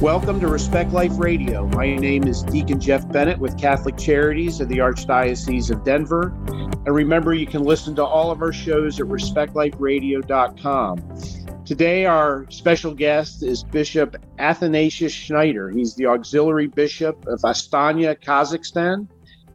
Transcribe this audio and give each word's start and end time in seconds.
Welcome 0.00 0.40
to 0.40 0.48
Respect 0.48 0.92
Life 0.92 1.18
Radio. 1.18 1.66
My 1.66 1.94
name 1.94 2.26
is 2.26 2.42
Deacon 2.42 2.80
Jeff 2.80 3.06
Bennett 3.12 3.38
with 3.38 3.58
Catholic 3.58 3.98
Charities 3.98 4.62
of 4.62 4.70
the 4.70 4.78
Archdiocese 4.78 5.70
of 5.70 5.84
Denver. 5.84 6.32
And 6.48 6.94
remember, 6.94 7.34
you 7.34 7.46
can 7.46 7.64
listen 7.64 7.94
to 7.96 8.02
all 8.02 8.30
of 8.30 8.40
our 8.40 8.50
shows 8.50 8.98
at 8.98 9.04
respectliferadio.com. 9.04 11.66
Today, 11.66 12.06
our 12.06 12.46
special 12.48 12.94
guest 12.94 13.42
is 13.42 13.62
Bishop 13.62 14.16
Athanasius 14.38 15.12
Schneider. 15.12 15.68
He's 15.68 15.94
the 15.94 16.06
auxiliary 16.06 16.68
bishop 16.68 17.26
of 17.26 17.38
Astana, 17.40 18.18
Kazakhstan, 18.18 19.06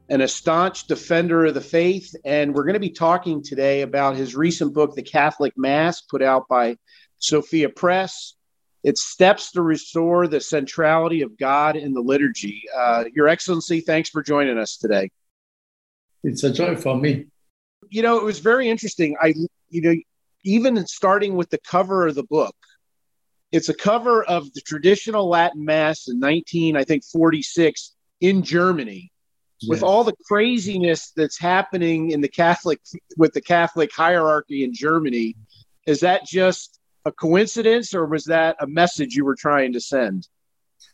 and 0.09 0.21
a 0.21 0.27
staunch 0.27 0.85
defender 0.85 1.45
of 1.45 1.55
the 1.55 1.61
faith. 1.61 2.15
And 2.23 2.53
we're 2.53 2.65
going 2.65 2.75
to 2.75 2.79
be 2.79 2.91
talking 2.91 3.41
today 3.41 3.81
about 3.81 4.15
his 4.15 4.35
recent 4.35 4.75
book, 4.75 4.93
The 4.93 5.01
Catholic 5.01 5.53
Mass, 5.57 6.01
put 6.01 6.21
out 6.21 6.47
by 6.47 6.77
Sophia 7.17 7.69
Press. 7.69 8.34
It's 8.85 9.03
steps 9.03 9.51
to 9.53 9.63
restore 9.63 10.27
the 10.27 10.39
centrality 10.39 11.23
of 11.23 11.39
God 11.39 11.75
in 11.75 11.93
the 11.93 12.01
liturgy. 12.01 12.61
Uh, 12.77 13.05
Your 13.15 13.27
Excellency, 13.27 13.81
thanks 13.81 14.11
for 14.11 14.21
joining 14.21 14.59
us 14.59 14.77
today. 14.77 15.09
It's 16.23 16.43
a 16.43 16.51
joy 16.51 16.75
for 16.75 16.95
me. 16.95 17.25
You 17.89 18.03
know, 18.03 18.19
it 18.19 18.23
was 18.23 18.37
very 18.37 18.69
interesting. 18.69 19.15
I, 19.19 19.33
you 19.69 19.81
know, 19.81 19.95
even 20.43 20.85
starting 20.85 21.35
with 21.35 21.49
the 21.49 21.57
cover 21.57 22.05
of 22.05 22.13
the 22.13 22.25
book, 22.25 22.55
it's 23.51 23.69
a 23.69 23.73
cover 23.73 24.23
of 24.23 24.53
the 24.53 24.61
traditional 24.61 25.27
Latin 25.27 25.65
Mass 25.65 26.07
in 26.07 26.19
19, 26.19 26.77
I 26.77 26.83
think, 26.83 27.03
46 27.05 27.91
in 28.21 28.43
Germany. 28.43 29.11
Yes. 29.61 29.69
With 29.69 29.81
all 29.81 30.03
the 30.03 30.15
craziness 30.27 31.11
that's 31.15 31.39
happening 31.39 32.11
in 32.11 32.21
the 32.21 32.27
Catholic, 32.27 32.81
with 33.17 33.33
the 33.33 33.41
Catholic 33.41 33.91
hierarchy 33.91 34.63
in 34.63 34.75
Germany, 34.75 35.35
is 35.87 36.01
that 36.01 36.27
just 36.27 36.79
a 37.05 37.11
coincidence 37.11 37.93
or 37.93 38.05
was 38.05 38.25
that 38.25 38.57
a 38.59 38.67
message 38.67 39.15
you 39.15 39.25
were 39.25 39.35
trying 39.35 39.73
to 39.73 39.79
send? 39.79 40.27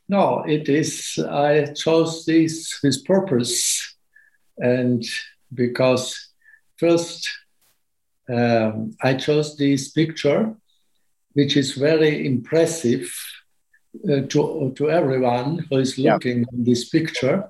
No, 0.08 0.44
it 0.44 0.68
is. 0.68 1.18
I 1.30 1.68
chose 1.74 2.26
this 2.26 2.80
this 2.84 3.02
purpose, 3.02 3.96
and 4.58 5.04
because 5.54 6.04
first 6.78 7.30
um, 8.30 8.96
I 9.02 9.14
chose 9.14 9.56
this 9.56 9.92
picture, 9.92 10.54
which 11.34 11.56
is 11.56 11.74
very 11.74 12.26
impressive 12.26 13.10
uh, 14.04 14.22
to 14.32 14.74
to 14.76 14.90
everyone 14.90 15.66
who 15.70 15.78
is 15.78 15.98
looking 15.98 16.40
yeah. 16.40 16.60
at 16.60 16.66
this 16.66 16.90
picture, 16.90 17.50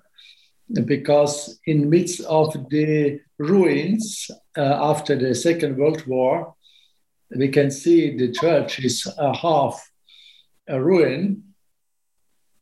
because 0.86 1.59
in 1.66 1.89
midst 1.89 2.22
of 2.22 2.54
the 2.70 3.20
ruins 3.39 4.30
uh, 4.56 4.78
after 4.92 5.16
the 5.16 5.34
Second 5.34 5.78
World 5.78 6.06
War, 6.06 6.54
we 7.36 7.48
can 7.50 7.72
see 7.72 8.16
the 8.16 8.32
church 8.32 8.80
is 8.80 9.08
a 9.18 9.36
half 9.36 9.90
a 10.68 10.82
ruin, 10.82 11.44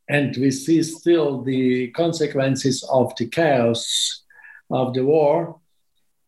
and 0.08 0.36
we 0.38 0.52
see 0.52 0.82
still 0.84 1.42
the 1.42 1.90
consequences 1.92 2.84
of 2.92 3.14
the 3.18 3.28
chaos 3.28 4.24
of 4.72 4.94
the 4.94 5.06
war. 5.06 5.60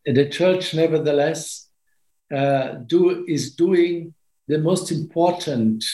The 0.04 0.28
church, 0.28 0.74
nevertheless, 0.74 1.68
uh, 2.34 2.74
do, 2.86 3.24
is 3.28 3.54
doing 3.54 4.14
the 4.48 4.58
most 4.58 4.90
important 4.90 5.84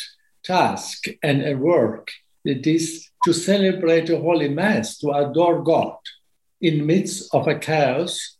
task 0.43 1.05
and 1.23 1.43
a 1.47 1.55
work. 1.55 2.11
It 2.45 2.67
is 2.67 3.09
to 3.25 3.33
celebrate 3.33 4.09
a 4.11 4.19
Holy 4.19 4.49
Mass, 4.49 4.99
to 4.99 5.11
adore 5.11 5.63
God 5.63 5.97
in 6.61 6.87
midst 6.87 7.35
of 7.35 7.47
a 7.47 7.59
chaos, 7.59 8.37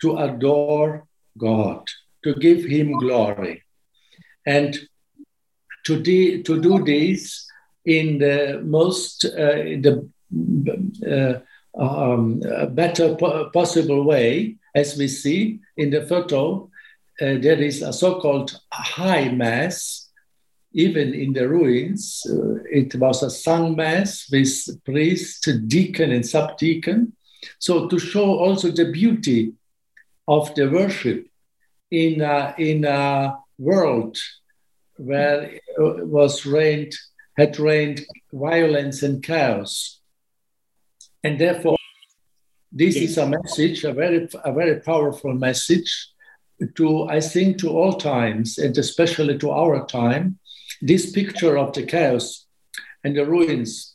to 0.00 0.16
adore 0.16 1.06
God 1.36 1.88
to 2.24 2.34
give 2.34 2.64
him 2.64 2.98
glory. 2.98 3.62
And 4.46 4.76
to, 5.84 6.00
de- 6.00 6.42
to 6.42 6.60
do 6.60 6.82
this 6.82 7.46
in 7.84 8.18
the 8.18 8.60
most, 8.64 9.24
uh, 9.24 9.78
the 9.84 10.08
uh, 11.06 11.80
um, 11.80 12.40
better 12.74 13.14
po- 13.14 13.50
possible 13.50 14.04
way, 14.04 14.56
as 14.74 14.96
we 14.96 15.06
see 15.08 15.60
in 15.76 15.90
the 15.90 16.02
photo, 16.02 16.70
uh, 17.20 17.38
there 17.38 17.62
is 17.62 17.82
a 17.82 17.92
so-called 17.92 18.58
high 18.72 19.28
mass, 19.28 20.08
even 20.72 21.14
in 21.14 21.32
the 21.32 21.48
ruins. 21.48 22.22
Uh, 22.28 22.62
it 22.70 22.94
was 22.96 23.22
a 23.22 23.30
sung 23.30 23.76
mass 23.76 24.26
with 24.32 24.84
priest, 24.84 25.48
deacon, 25.68 26.10
and 26.10 26.26
subdeacon. 26.26 27.12
So 27.58 27.86
to 27.86 27.98
show 27.98 28.38
also 28.38 28.70
the 28.70 28.90
beauty 28.90 29.52
of 30.26 30.52
the 30.54 30.68
worship 30.68 31.28
in 31.94 32.20
a, 32.20 32.54
in 32.58 32.84
a 32.84 33.36
world 33.58 34.16
where 34.96 35.42
it 35.42 35.62
was 36.06 36.44
reigned 36.46 36.94
had 37.36 37.58
reigned 37.58 38.00
violence 38.32 39.02
and 39.02 39.22
chaos, 39.22 40.00
and 41.24 41.40
therefore 41.40 41.76
this 42.70 42.94
is 42.94 43.18
a 43.18 43.26
message, 43.26 43.82
a 43.84 43.92
very 43.92 44.28
a 44.44 44.52
very 44.52 44.80
powerful 44.80 45.32
message 45.32 45.90
to 46.76 47.08
I 47.08 47.20
think 47.20 47.58
to 47.58 47.70
all 47.70 47.94
times 47.94 48.58
and 48.58 48.76
especially 48.78 49.38
to 49.38 49.50
our 49.50 49.84
time. 49.86 50.38
This 50.80 51.10
picture 51.10 51.56
of 51.56 51.72
the 51.72 51.84
chaos 51.84 52.46
and 53.02 53.16
the 53.16 53.26
ruins 53.26 53.94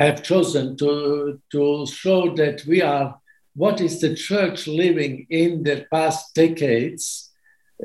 I 0.00 0.04
have 0.04 0.22
chosen 0.22 0.78
to, 0.78 1.40
to 1.52 1.86
show 1.86 2.34
that 2.36 2.64
we 2.66 2.80
are 2.80 3.19
what 3.54 3.80
is 3.80 4.00
the 4.00 4.14
church 4.14 4.66
living 4.66 5.26
in 5.30 5.62
the 5.62 5.86
past 5.92 6.34
decades 6.34 7.30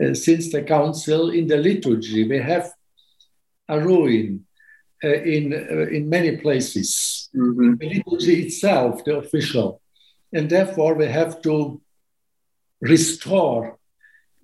uh, 0.01 0.13
since 0.13 0.51
the 0.51 0.61
council 0.61 1.29
in 1.29 1.47
the 1.47 1.57
liturgy? 1.57 2.27
We 2.27 2.39
have 2.39 2.71
a 3.67 3.79
ruin 3.79 4.45
uh, 5.03 5.09
in, 5.09 5.53
uh, 5.53 5.87
in 5.87 6.09
many 6.09 6.37
places. 6.37 7.29
Mm-hmm. 7.35 7.75
The 7.75 8.03
liturgy 8.03 8.45
itself, 8.45 9.03
the 9.03 9.17
official. 9.17 9.81
And 10.33 10.49
therefore, 10.49 10.93
we 10.95 11.07
have 11.07 11.41
to 11.43 11.81
restore 12.81 13.77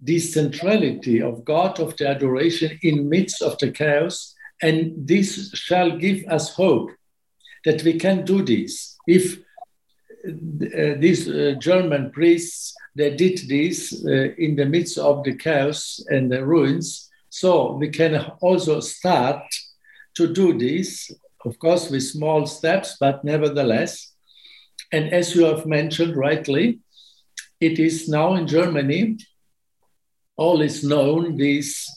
this 0.01 0.33
centrality 0.33 1.21
of 1.21 1.45
God, 1.45 1.79
of 1.79 1.95
the 1.97 2.07
adoration 2.07 2.79
in 2.81 3.09
midst 3.09 3.41
of 3.41 3.57
the 3.59 3.71
chaos. 3.71 4.33
And 4.61 5.07
this 5.07 5.51
shall 5.53 5.97
give 5.97 6.25
us 6.27 6.53
hope 6.53 6.91
that 7.65 7.83
we 7.83 7.99
can 7.99 8.25
do 8.25 8.41
this 8.41 8.97
if 9.07 9.39
these 10.23 11.27
uh, 11.27 11.55
German 11.59 12.11
priests 12.11 12.75
they 12.95 13.15
did 13.15 13.39
this 13.47 14.03
uh, 14.05 14.33
in 14.37 14.55
the 14.55 14.65
midst 14.65 14.97
of 14.97 15.23
the 15.23 15.35
chaos 15.35 16.03
and 16.09 16.31
the 16.31 16.45
ruins. 16.45 17.09
So 17.29 17.73
we 17.73 17.89
can 17.89 18.15
also 18.41 18.81
start 18.81 19.43
to 20.15 20.33
do 20.33 20.57
this, 20.57 21.09
of 21.45 21.57
course, 21.59 21.89
with 21.89 22.03
small 22.03 22.45
steps, 22.45 22.97
but 22.99 23.23
nevertheless. 23.23 24.11
And 24.91 25.13
as 25.13 25.33
you 25.33 25.45
have 25.45 25.65
mentioned 25.65 26.17
rightly, 26.17 26.79
it 27.61 27.79
is 27.79 28.09
now 28.09 28.33
in 28.33 28.47
Germany, 28.47 29.17
all 30.35 30.61
is 30.61 30.83
known 30.83 31.37
this 31.37 31.87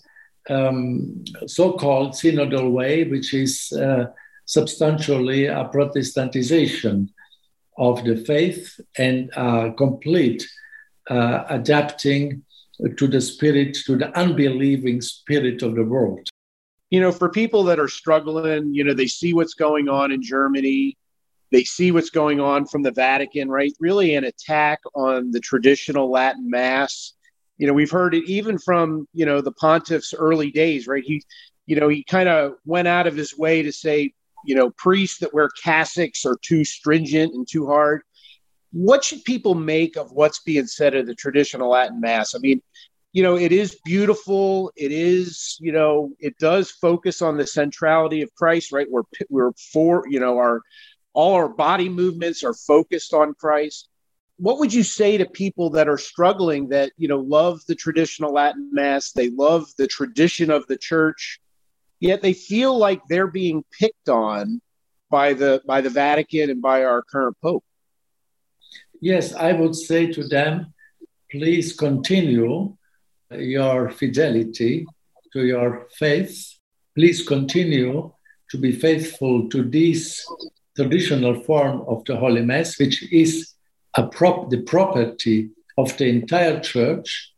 um, 0.49 1.25
so 1.47 1.73
called 1.73 2.13
synodal 2.13 2.71
way, 2.71 3.05
which 3.05 3.35
is 3.35 3.73
uh, 3.73 4.07
substantially 4.45 5.47
a 5.47 5.65
Protestantization 5.75 7.09
of 7.77 8.05
the 8.05 8.17
faith 8.17 8.81
and 8.99 9.31
uh, 9.37 9.71
complete 9.77 10.47
uh, 11.11 11.45
adapting 11.49 12.43
to 12.97 13.07
the 13.07 13.21
spirit, 13.21 13.77
to 13.87 13.97
the 13.97 14.17
unbelieving 14.19 15.01
spirit 15.01 15.63
of 15.63 15.75
the 15.75 15.85
world. 15.85 16.29
You 16.91 17.01
know, 17.01 17.13
for 17.13 17.29
people 17.29 17.65
that 17.65 17.81
are 17.81 17.89
struggling, 17.89 18.75
you 18.75 18.85
know, 18.85 18.95
they 18.95 19.07
see 19.07 19.35
what's 19.35 19.55
going 19.55 19.89
on 19.89 20.13
in 20.13 20.23
Germany, 20.23 20.97
they 21.51 21.65
see 21.65 21.93
what's 21.93 22.11
going 22.11 22.41
on 22.41 22.67
from 22.67 22.83
the 22.83 22.91
Vatican, 22.91 23.49
right? 23.49 23.73
Really 23.81 24.15
an 24.17 24.25
attack 24.25 24.81
on 24.95 25.31
the 25.31 25.41
traditional 25.41 26.11
Latin 26.11 26.51
Mass. 26.51 27.13
You 27.59 27.67
know, 27.67 27.73
we've 27.73 27.91
heard 27.91 28.15
it 28.15 28.29
even 28.29 28.59
from, 28.59 29.07
you 29.13 29.25
know, 29.25 29.41
the 29.41 29.53
pontiff's 29.53 30.15
early 30.15 30.51
days, 30.51 30.87
right? 30.87 31.05
He, 31.05 31.23
you 31.67 31.77
know, 31.77 31.89
he 31.89 32.03
kind 32.05 32.29
of 32.29 32.55
went 32.65 32.89
out 32.89 33.07
of 33.07 33.17
his 33.17 33.39
way 33.39 33.63
to 33.63 33.73
say, 33.73 34.15
you 34.45 34.55
know, 34.55 34.71
priests 34.71 35.19
that 35.19 35.35
wear 35.35 35.49
cassocks 35.65 36.25
are 36.25 36.39
too 36.43 36.65
stringent 36.65 37.35
and 37.35 37.47
too 37.49 37.67
hard. 37.67 38.03
What 38.73 39.05
should 39.05 39.25
people 39.25 39.55
make 39.55 39.97
of 39.97 40.11
what's 40.13 40.41
being 40.41 40.67
said 40.67 40.95
at 40.95 41.07
the 41.07 41.15
traditional 41.15 41.71
Latin 41.71 42.01
Mass? 42.01 42.35
I 42.35 42.39
mean, 42.39 42.61
you 43.13 43.23
know, 43.23 43.37
it 43.37 43.53
is 43.53 43.79
beautiful. 43.85 44.73
It 44.75 44.91
is, 44.91 45.57
you 45.61 45.71
know, 45.71 46.11
it 46.19 46.37
does 46.39 46.73
focus 46.73 47.23
on 47.23 47.37
the 47.37 47.47
centrality 47.47 48.23
of 48.23 48.35
Christ, 48.35 48.73
right? 48.73 48.89
We're 48.91 49.05
we're 49.31 49.53
for, 49.73 50.05
you 50.09 50.19
know, 50.19 50.39
our 50.39 50.63
all 51.13 51.35
our 51.35 51.49
body 51.49 51.89
movements 51.89 52.43
are 52.43 52.55
focused 52.55 53.15
on 53.15 53.35
Christ. 53.35 53.89
What 54.37 54.59
would 54.59 54.75
you 54.75 54.83
say 54.83 55.17
to 55.17 55.27
people 55.27 55.71
that 55.71 55.89
are 55.89 55.97
struggling 55.97 56.71
that, 56.71 56.91
you 56.97 57.07
know, 57.07 57.21
love 57.21 57.61
the 57.69 57.77
traditional 57.77 58.33
Latin 58.33 58.71
Mass, 58.73 59.13
they 59.13 59.31
love 59.31 59.69
the 59.79 59.87
tradition 59.87 60.51
of 60.51 60.67
the 60.67 60.77
church, 60.77 61.39
yet 62.05 62.21
they 62.21 62.35
feel 62.35 62.77
like 62.77 63.01
they're 63.09 63.35
being 63.43 63.65
picked 63.81 64.09
on 64.09 64.61
by 65.11 65.33
the 65.33 65.63
by 65.67 65.81
the 65.81 65.91
Vatican 65.91 66.51
and 66.51 66.61
by 66.61 66.85
our 66.85 67.03
current 67.03 67.37
pope. 67.41 67.65
Yes, 69.01 69.35
I 69.35 69.53
would 69.53 69.75
say 69.75 70.13
to 70.13 70.23
them, 70.37 70.75
please 71.31 71.73
continue 71.73 72.77
your 73.31 73.91
fidelity 73.91 74.87
to 75.33 75.41
your 75.45 75.89
faith. 75.99 76.35
Please 76.95 77.27
continue 77.27 78.13
to 78.51 78.57
be 78.59 78.73
faithful 78.73 79.49
to 79.49 79.63
this 79.63 80.25
traditional 80.77 81.35
form 81.43 81.85
of 81.89 82.05
the 82.05 82.17
Holy 82.17 82.43
Mass, 82.43 82.79
which 82.79 82.97
is 83.13 83.55
prop, 84.13 84.51
the 84.51 84.63
property 84.63 85.51
of 85.77 85.97
the 85.99 86.07
entire 86.07 86.61
church. 86.61 87.33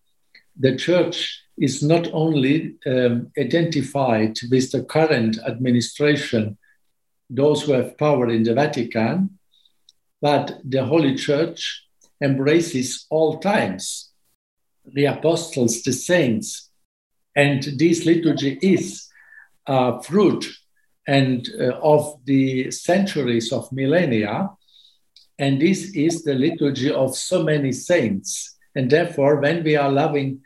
The 0.58 0.76
church 0.76 1.42
is 1.58 1.82
not 1.82 2.08
only 2.12 2.74
um, 2.86 3.30
identified 3.38 4.36
with 4.50 4.70
the 4.72 4.84
current 4.84 5.38
administration, 5.46 6.58
those 7.30 7.62
who 7.62 7.72
have 7.72 7.98
power 7.98 8.28
in 8.28 8.42
the 8.42 8.54
Vatican, 8.54 9.38
but 10.20 10.58
the 10.64 10.84
Holy 10.84 11.14
Church 11.14 11.84
embraces 12.22 13.06
all 13.10 13.38
times 13.38 14.10
the 14.84 15.06
apostles, 15.06 15.82
the 15.82 15.92
saints, 15.92 16.70
and 17.34 17.62
this 17.76 18.06
liturgy 18.06 18.58
is 18.62 19.08
a 19.66 20.00
fruit 20.02 20.46
and 21.08 21.48
uh, 21.60 21.78
of 21.82 22.18
the 22.24 22.70
centuries 22.70 23.52
of 23.52 23.70
millennia 23.72 24.50
and 25.38 25.60
this 25.60 25.90
is 25.94 26.22
the 26.22 26.34
liturgy 26.34 26.90
of 26.90 27.16
so 27.16 27.42
many 27.42 27.72
saints. 27.72 28.56
And 28.74 28.90
therefore 28.90 29.40
when 29.40 29.62
we 29.64 29.76
are 29.76 29.90
loving 29.90 30.40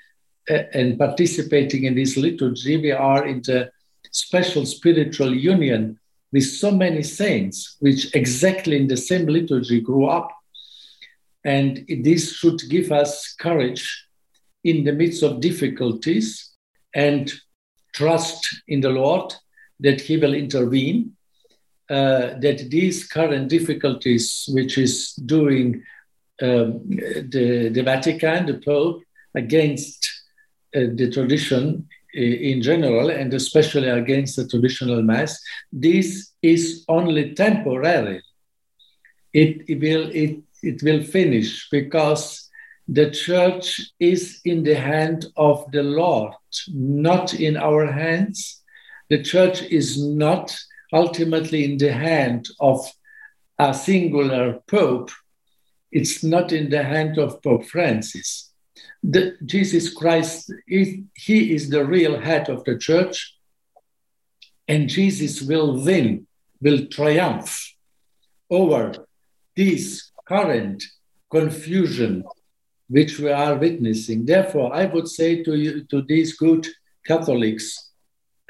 and 0.49 0.99
participating 0.99 1.85
in 1.85 1.95
this 1.95 2.17
liturgy 2.17 2.77
we 2.77 2.93
are 2.93 3.27
in 3.27 3.41
the 3.43 3.71
special 4.11 4.67
spiritual 4.67 5.35
union 5.35 5.99
with 6.33 6.45
so 6.45 6.71
many 6.71 7.03
saints 7.03 7.77
which 7.81 8.15
exactly 8.15 8.77
in 8.77 8.87
the 8.87 8.97
same 8.97 9.27
liturgy 9.27 9.81
grew 9.81 10.07
up. 10.07 10.31
And 11.45 11.85
this 12.03 12.35
should 12.35 12.61
give 12.69 12.93
us 12.93 13.35
courage 13.35 14.07
in 14.63 14.85
the 14.85 14.93
midst 14.93 15.23
of 15.23 15.41
difficulties 15.41 16.51
and 16.95 17.33
trust 17.95 18.63
in 18.69 18.81
the 18.81 18.91
Lord 18.91 19.35
that 19.81 20.01
He 20.03 20.19
will 20.19 20.35
intervene, 20.35 21.17
uh, 21.89 22.39
that 22.41 22.67
these 22.71 23.07
current 23.07 23.49
difficulties, 23.49 24.45
which 24.53 24.77
is 24.77 25.15
doing 25.15 25.83
um, 26.43 26.87
the, 26.89 27.71
the 27.73 27.83
Vatican, 27.83 28.47
the 28.47 28.61
Pope, 28.65 29.03
against 29.35 30.20
the 30.73 31.11
tradition 31.11 31.89
uh, 32.17 32.21
in 32.21 32.63
general, 32.63 33.11
and 33.11 33.33
especially 33.35 33.89
against 33.89 34.37
the 34.37 34.49
traditional 34.49 35.03
Mass, 35.03 35.41
this 35.73 36.33
is 36.43 36.85
only 36.89 37.35
temporary. 37.35 38.23
It, 39.33 39.69
it 39.69 39.81
will, 39.81 40.11
it, 40.13 40.41
it 40.63 40.83
will 40.83 41.05
finish 41.05 41.69
because 41.71 42.49
the 42.89 43.11
church 43.11 43.81
is 44.01 44.41
in 44.45 44.65
the 44.65 44.75
hand 44.75 45.27
of 45.37 45.71
the 45.71 45.85
Lord, 45.85 46.35
not 46.69 47.35
in 47.35 47.57
our 47.57 47.87
hands. 47.87 48.61
The 49.09 49.23
church 49.23 49.63
is 49.63 50.03
not 50.03 50.57
ultimately 50.93 51.65
in 51.65 51.79
the 51.79 51.93
hand 51.93 52.49
of 52.59 52.85
a 53.61 53.73
singular 53.73 54.61
pope. 54.67 55.11
It's 55.93 56.25
not 56.25 56.51
in 56.53 56.71
the 56.71 56.83
hand 56.83 57.19
of 57.19 57.41
Pope 57.43 57.67
Francis. 57.67 58.50
The, 59.03 59.37
Jesus 59.45 59.95
Christ, 59.95 60.53
is, 60.69 60.99
he 61.15 61.55
is 61.55 61.71
the 61.71 61.85
real 61.85 62.21
head 62.21 62.49
of 62.49 62.65
the 62.65 62.77
church, 62.77 63.37
and 64.69 64.89
Jesus 64.89 65.43
will 65.43 65.83
win, 65.83 66.27
will 66.61 66.87
triumph 66.87 67.75
over 68.51 69.07
this 69.57 70.11
current 70.27 70.85
confusion 71.31 72.25
which 72.89 73.19
we 73.19 73.31
are 73.31 73.55
witnessing. 73.55 74.27
Therefore, 74.27 74.75
I 74.75 74.87
would 74.87 75.09
say 75.09 75.43
to 75.45 75.55
you, 75.55 75.85
to 75.85 76.03
these 76.03 76.37
good 76.37 76.67
Catholics, 77.07 77.91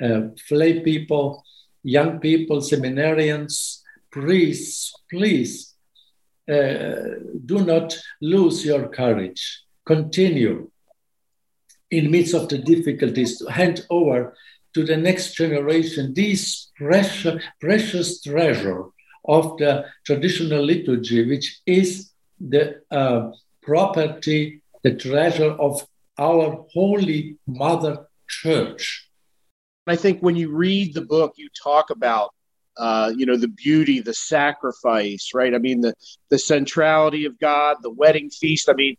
uh, 0.03 0.29
lay 0.50 0.81
people, 0.81 1.44
young 1.82 2.19
people, 2.20 2.58
seminarians, 2.61 3.81
priests, 4.11 4.94
please 5.11 5.75
uh, 6.50 7.20
do 7.46 7.64
not 7.64 7.96
lose 8.20 8.64
your 8.64 8.88
courage. 8.88 9.62
Continue 9.87 10.71
in 11.91 12.11
midst 12.11 12.35
of 12.35 12.49
the 12.49 12.59
difficulties 12.59 13.38
to 13.38 13.50
hand 13.50 13.87
over 13.91 14.35
to 14.75 14.85
the 14.85 14.97
next 14.97 15.35
generation 15.35 16.15
this 16.15 16.71
precious, 16.77 17.43
precious 17.61 18.23
treasure 18.23 18.85
of 19.25 19.56
the 19.59 19.85
traditional 20.06 20.65
liturgy, 20.65 21.27
which 21.27 21.61
is 21.67 22.11
the 22.41 22.81
uh, 22.91 23.31
property, 23.62 24.62
the 24.82 24.94
treasure 24.94 25.50
of 25.50 25.87
our 26.19 26.65
Holy 26.73 27.37
Mother 27.47 28.06
Church. 28.29 29.09
I 29.87 29.97
think 29.97 30.21
when 30.21 30.37
you 30.37 30.55
read 30.55 30.94
the 30.94 31.03
book, 31.03 31.32
you 31.37 31.49
talk 31.62 31.91
about 31.91 32.31
uh, 32.77 33.12
you 33.15 33.27
know 33.27 33.37
the 33.37 33.49
beauty, 33.49 34.00
the 34.00 34.15
sacrifice, 34.15 35.31
right? 35.35 35.55
I 35.55 35.59
mean 35.59 35.81
the 35.81 35.93
the 36.31 36.38
centrality 36.38 37.25
of 37.25 37.38
God, 37.38 37.79
the 37.82 37.91
wedding 37.91 38.31
feast. 38.31 38.69
I 38.69 38.75
mean, 38.75 38.97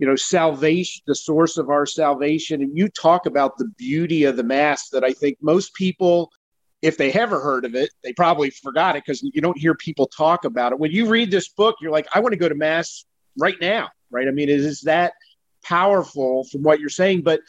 you 0.00 0.06
know, 0.06 0.16
salvation, 0.16 1.02
the 1.06 1.14
source 1.14 1.58
of 1.58 1.68
our 1.68 1.84
salvation, 1.84 2.62
and 2.62 2.76
you 2.76 2.88
talk 2.88 3.26
about 3.26 3.58
the 3.58 3.68
beauty 3.76 4.24
of 4.24 4.36
the 4.36 4.42
mass 4.42 4.88
that 4.88 5.04
I 5.04 5.12
think 5.12 5.36
most 5.42 5.74
people 5.74 6.32
if 6.82 6.96
they 6.96 7.12
ever 7.12 7.40
heard 7.40 7.66
of 7.66 7.74
it, 7.74 7.90
they 8.02 8.14
probably 8.14 8.48
forgot 8.48 8.96
it 8.96 9.04
because 9.04 9.22
you 9.22 9.42
don't 9.42 9.58
hear 9.58 9.74
people 9.74 10.06
talk 10.06 10.46
about 10.46 10.72
it. 10.72 10.78
When 10.78 10.90
you 10.90 11.06
read 11.06 11.30
this 11.30 11.48
book, 11.48 11.76
you're 11.80 11.92
like, 11.92 12.08
I 12.14 12.20
want 12.20 12.32
to 12.32 12.38
go 12.38 12.48
to 12.48 12.54
mass 12.54 13.04
right 13.38 13.56
now, 13.60 13.90
right? 14.10 14.26
I 14.26 14.30
mean, 14.30 14.48
it 14.48 14.60
is 14.60 14.80
that 14.82 15.12
powerful 15.62 16.44
from 16.44 16.62
what 16.62 16.80
you're 16.80 16.88
saying, 16.88 17.20
but 17.20 17.40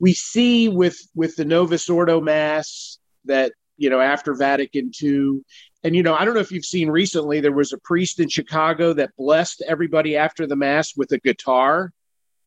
we 0.00 0.14
see 0.14 0.68
with 0.68 0.98
with 1.14 1.36
the 1.36 1.44
Novus 1.44 1.90
Ordo 1.90 2.20
Mass 2.20 2.98
that 3.26 3.52
you 3.76 3.90
know 3.90 4.00
after 4.00 4.34
Vatican 4.34 4.90
II, 5.02 5.42
and 5.84 5.94
you 5.94 6.02
know 6.02 6.14
I 6.14 6.24
don't 6.24 6.32
know 6.32 6.40
if 6.40 6.52
you've 6.52 6.64
seen 6.64 6.88
recently 6.88 7.40
there 7.40 7.52
was 7.52 7.74
a 7.74 7.78
priest 7.78 8.20
in 8.20 8.30
Chicago 8.30 8.94
that 8.94 9.14
blessed 9.18 9.62
everybody 9.66 10.16
after 10.16 10.46
the 10.46 10.56
mass 10.56 10.96
with 10.96 11.12
a 11.12 11.18
guitar 11.18 11.92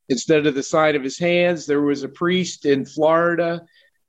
instead 0.09 0.45
of 0.45 0.55
the 0.55 0.63
sign 0.63 0.95
of 0.95 1.03
his 1.03 1.17
hands. 1.17 1.65
There 1.65 1.81
was 1.81 2.03
a 2.03 2.09
priest 2.09 2.65
in 2.65 2.85
Florida, 2.85 3.61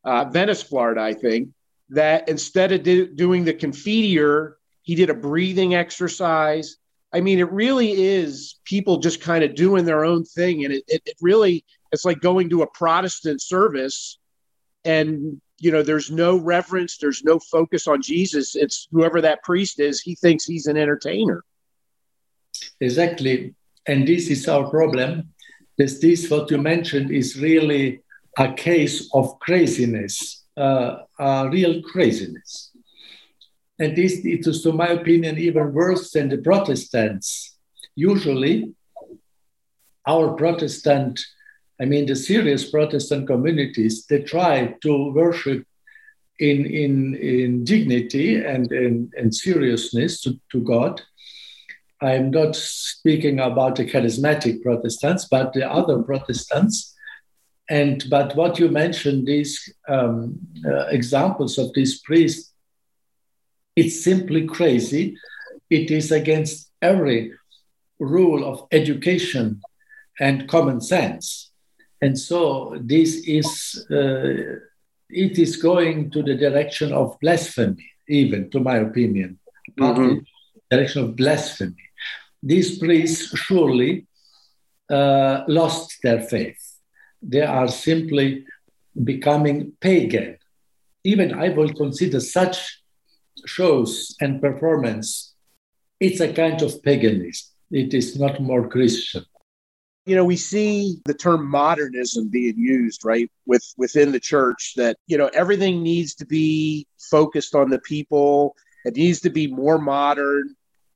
uh, 0.05 0.25
Venice, 0.27 0.63
Florida, 0.63 1.01
I 1.01 1.15
think, 1.15 1.51
that 1.91 2.29
instead 2.29 2.73
of 2.73 2.83
do, 2.83 3.07
doing 3.07 3.45
the 3.45 3.55
confiteor, 3.55 4.55
he 4.83 4.95
did 4.95 5.11
a 5.11 5.15
breathing 5.15 5.75
exercise. 5.75 6.77
I 7.13 7.21
mean, 7.21 7.39
it 7.39 7.53
really 7.53 7.93
is 7.93 8.59
people 8.65 8.99
just 8.99 9.21
kind 9.21 9.45
of 9.45 9.55
doing 9.55 9.85
their 9.85 10.05
own 10.05 10.25
thing. 10.25 10.65
And 10.65 10.73
it, 10.75 10.85
it, 10.89 11.03
it 11.05 11.17
really, 11.21 11.65
it's 11.93 12.05
like 12.05 12.21
going 12.21 12.49
to 12.51 12.63
a 12.63 12.67
Protestant 12.67 13.43
service 13.43 14.19
and, 14.85 15.41
you 15.59 15.71
know, 15.71 15.83
there's 15.83 16.11
no 16.11 16.39
reverence, 16.39 16.97
there's 16.97 17.23
no 17.23 17.39
focus 17.39 17.87
on 17.87 18.03
Jesus. 18.03 18.57
It's 18.57 18.89
whoever 18.91 19.21
that 19.21 19.45
priest 19.45 19.79
is, 19.79 20.01
he 20.01 20.17
thinks 20.17 20.45
he's 20.45 20.67
an 20.67 20.77
entertainer. 20.77 21.45
Exactly. 22.81 23.55
And 23.87 24.09
this 24.09 24.29
is 24.29 24.49
our 24.49 24.69
problem. 24.71 25.32
This, 25.79 26.31
what 26.31 26.51
you 26.51 26.59
mentioned 26.59 27.11
is 27.11 27.41
really 27.41 28.03
a 28.39 28.53
case 28.53 29.09
of 29.13 29.39
craziness 29.41 30.43
uh, 30.57 30.97
a 31.19 31.49
real 31.51 31.83
craziness. 31.83 32.71
And 33.79 33.97
this 33.97 34.25
it 34.25 34.47
is, 34.47 34.63
to 34.63 34.73
my 34.73 34.89
opinion, 34.89 35.39
even 35.39 35.73
worse 35.73 36.13
than 36.13 36.29
the 36.29 36.39
Protestants. 36.39 37.57
Usually, 37.95 38.75
our 40.07 40.35
Protestant, 40.35 41.21
I 41.81 41.85
mean, 41.87 42.07
the 42.07 42.17
serious 42.17 42.71
Protestant 42.71 43.27
communities, 43.27 44.07
they 44.07 44.23
try 44.23 44.75
to 44.83 45.13
worship 45.13 45.67
in, 46.39 46.67
in, 46.67 47.15
in 47.17 47.65
dignity 47.65 48.37
and 48.37 48.71
in, 48.73 49.11
in 49.17 49.33
seriousness 49.33 50.21
to, 50.23 50.39
to 50.51 50.61
God. 50.61 51.01
I'm 52.03 52.31
not 52.31 52.57
speaking 52.57 53.39
about 53.39 53.77
the 53.77 53.85
charismatic 53.85 54.63
Protestants, 54.63 55.27
but 55.31 55.53
the 55.53 55.71
other 55.71 56.03
Protestants 56.03 56.93
and 57.73 58.05
but 58.11 58.37
what 58.37 58.59
you 58.59 58.69
mentioned, 58.69 59.27
these 59.27 59.73
um, 59.89 60.39
uh, 60.67 60.87
examples 60.89 61.59
of 61.59 61.73
these 61.75 62.01
priests, 62.01 62.53
it's 63.77 64.05
simply 64.05 64.47
crazy. 64.47 65.17
It 65.71 65.91
is 65.91 66.13
against 66.13 66.71
every 66.83 67.33
rule 67.99 68.45
of 68.45 68.67
education 68.73 69.63
and 70.21 70.49
common 70.49 70.81
sense. 70.81 71.51
And 72.03 72.19
so 72.19 72.77
this 72.81 73.27
is 73.27 73.87
uh, 73.91 74.59
it 75.09 75.39
is 75.39 75.57
going 75.57 76.11
to 76.11 76.23
the 76.23 76.37
direction 76.37 76.93
of 76.93 77.17
blasphemy, 77.21 77.91
even 78.09 78.51
to 78.51 78.61
my 78.61 78.77
opinion, 78.79 79.39
mm-hmm. 79.79 80.19
direction 80.71 81.05
of 81.05 81.17
blasphemy. 81.17 81.77
These 82.43 82.79
priests 82.79 83.37
surely 83.39 84.07
uh, 84.91 85.45
lost 85.49 85.99
their 86.03 86.21
faith 86.21 86.73
they 87.23 87.43
are 87.43 87.69
simply 87.69 88.45
becoming 89.05 89.73
pagan. 89.81 90.37
Even 91.05 91.33
I 91.35 91.49
will 91.51 91.73
consider 91.73 92.21
such 92.21 92.83
shows 93.47 94.15
and 94.21 94.41
performance, 94.41 95.35
it's 96.01 96.21
a 96.21 96.33
kind 96.33 96.61
of 96.63 96.83
paganism. 96.83 97.49
It 97.71 97.95
is 97.95 98.19
not 98.19 98.41
more 98.43 98.69
Christian. 98.69 99.25
you 100.05 100.17
know 100.17 100.25
we 100.25 100.37
see 100.37 101.01
the 101.05 101.15
term 101.15 101.43
modernism 101.49 102.29
being 102.29 102.59
used 102.59 103.01
right 103.05 103.31
with 103.51 103.65
within 103.83 104.09
the 104.13 104.25
church 104.33 104.63
that 104.81 104.95
you 105.11 105.17
know 105.19 105.31
everything 105.43 105.77
needs 105.83 106.13
to 106.17 106.27
be 106.27 106.87
focused 107.15 107.55
on 107.61 107.67
the 107.71 107.83
people 107.93 108.57
it 108.89 108.95
needs 108.97 109.21
to 109.21 109.31
be 109.31 109.47
more 109.63 109.79
modern 109.79 110.45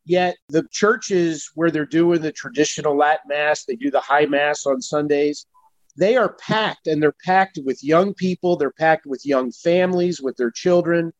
yet 0.06 0.36
the 0.48 0.66
churches 0.70 1.50
where 1.54 1.70
they're 1.70 1.84
doing 1.84 2.20
the 2.20 2.32
traditional 2.32 2.96
latin 2.96 3.28
mass 3.28 3.64
they 3.64 3.76
do 3.76 3.90
the 3.90 4.00
high 4.00 4.26
mass 4.26 4.66
on 4.66 4.80
sundays 4.80 5.46
they 5.98 6.16
are 6.16 6.34
packed 6.34 6.86
and 6.86 7.02
they're 7.02 7.16
packed 7.24 7.58
with 7.64 7.82
young 7.82 8.14
people 8.14 8.56
they're 8.56 8.70
packed 8.70 9.06
with 9.06 9.24
young 9.24 9.50
families 9.52 10.20
with 10.20 10.36
their 10.36 10.50
children 10.50 11.12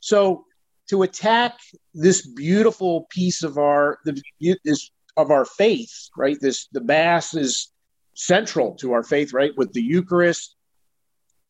so 0.00 0.44
to 0.88 1.02
attack 1.02 1.56
this 1.94 2.26
beautiful 2.26 3.06
piece 3.10 3.44
of 3.44 3.58
our 3.58 3.98
the, 4.04 4.20
this 4.64 4.90
of 5.16 5.30
our 5.30 5.44
faith, 5.44 6.08
right? 6.16 6.36
This 6.40 6.68
the 6.72 6.82
mass 6.82 7.34
is 7.34 7.72
central 8.14 8.74
to 8.76 8.92
our 8.92 9.02
faith, 9.02 9.32
right? 9.32 9.52
With 9.56 9.72
the 9.72 9.82
Eucharist. 9.82 10.56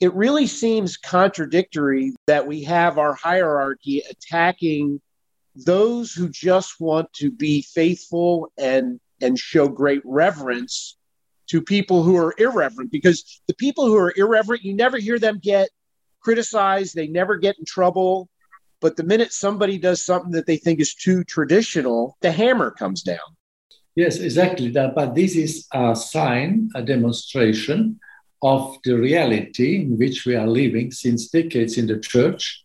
It 0.01 0.15
really 0.15 0.47
seems 0.47 0.97
contradictory 0.97 2.15
that 2.27 2.47
we 2.47 2.65
have 2.65 2.97
our 2.99 3.15
hierarchy 3.15 4.03
attacking 4.11 5.01
those 5.65 6.13
who 6.13 6.29
just 6.29 6.81
want 6.81 7.13
to 7.15 7.31
be 7.31 7.63
faithful 7.63 8.53
and 8.59 9.01
and 9.21 9.39
show 9.39 9.69
great 9.69 10.03
reverence 10.05 10.97
to 11.49 11.61
people 11.61 12.03
who 12.03 12.17
are 12.17 12.35
irreverent 12.39 12.91
because 12.91 13.41
the 13.49 13.55
people 13.55 13.87
who 13.87 13.97
are 13.97 14.15
irreverent 14.17 14.63
you 14.63 14.75
never 14.75 14.99
hear 14.99 15.19
them 15.19 15.39
get 15.43 15.69
criticized 16.21 16.95
they 16.95 17.07
never 17.07 17.37
get 17.37 17.59
in 17.59 17.65
trouble 17.65 18.29
but 18.81 18.97
the 18.97 19.03
minute 19.03 19.33
somebody 19.33 19.79
does 19.79 20.05
something 20.05 20.33
that 20.33 20.47
they 20.47 20.57
think 20.57 20.81
is 20.81 20.95
too 20.95 21.25
traditional 21.25 22.17
the 22.21 22.33
hammer 22.33 22.71
comes 22.71 23.03
down 23.03 23.19
Yes, 23.97 24.19
exactly. 24.19 24.71
That, 24.71 24.95
but 24.95 25.15
this 25.15 25.37
is 25.37 25.67
a 25.73 25.95
sign, 25.97 26.71
a 26.75 26.83
demonstration 26.83 27.99
of 28.43 28.79
the 28.85 28.95
reality 28.95 29.83
in 29.83 29.99
which 29.99 30.25
we 30.25 30.37
are 30.37 30.47
living 30.47 30.91
since 30.91 31.29
decades 31.29 31.77
in 31.77 31.87
the 31.87 31.99
church. 31.99 32.65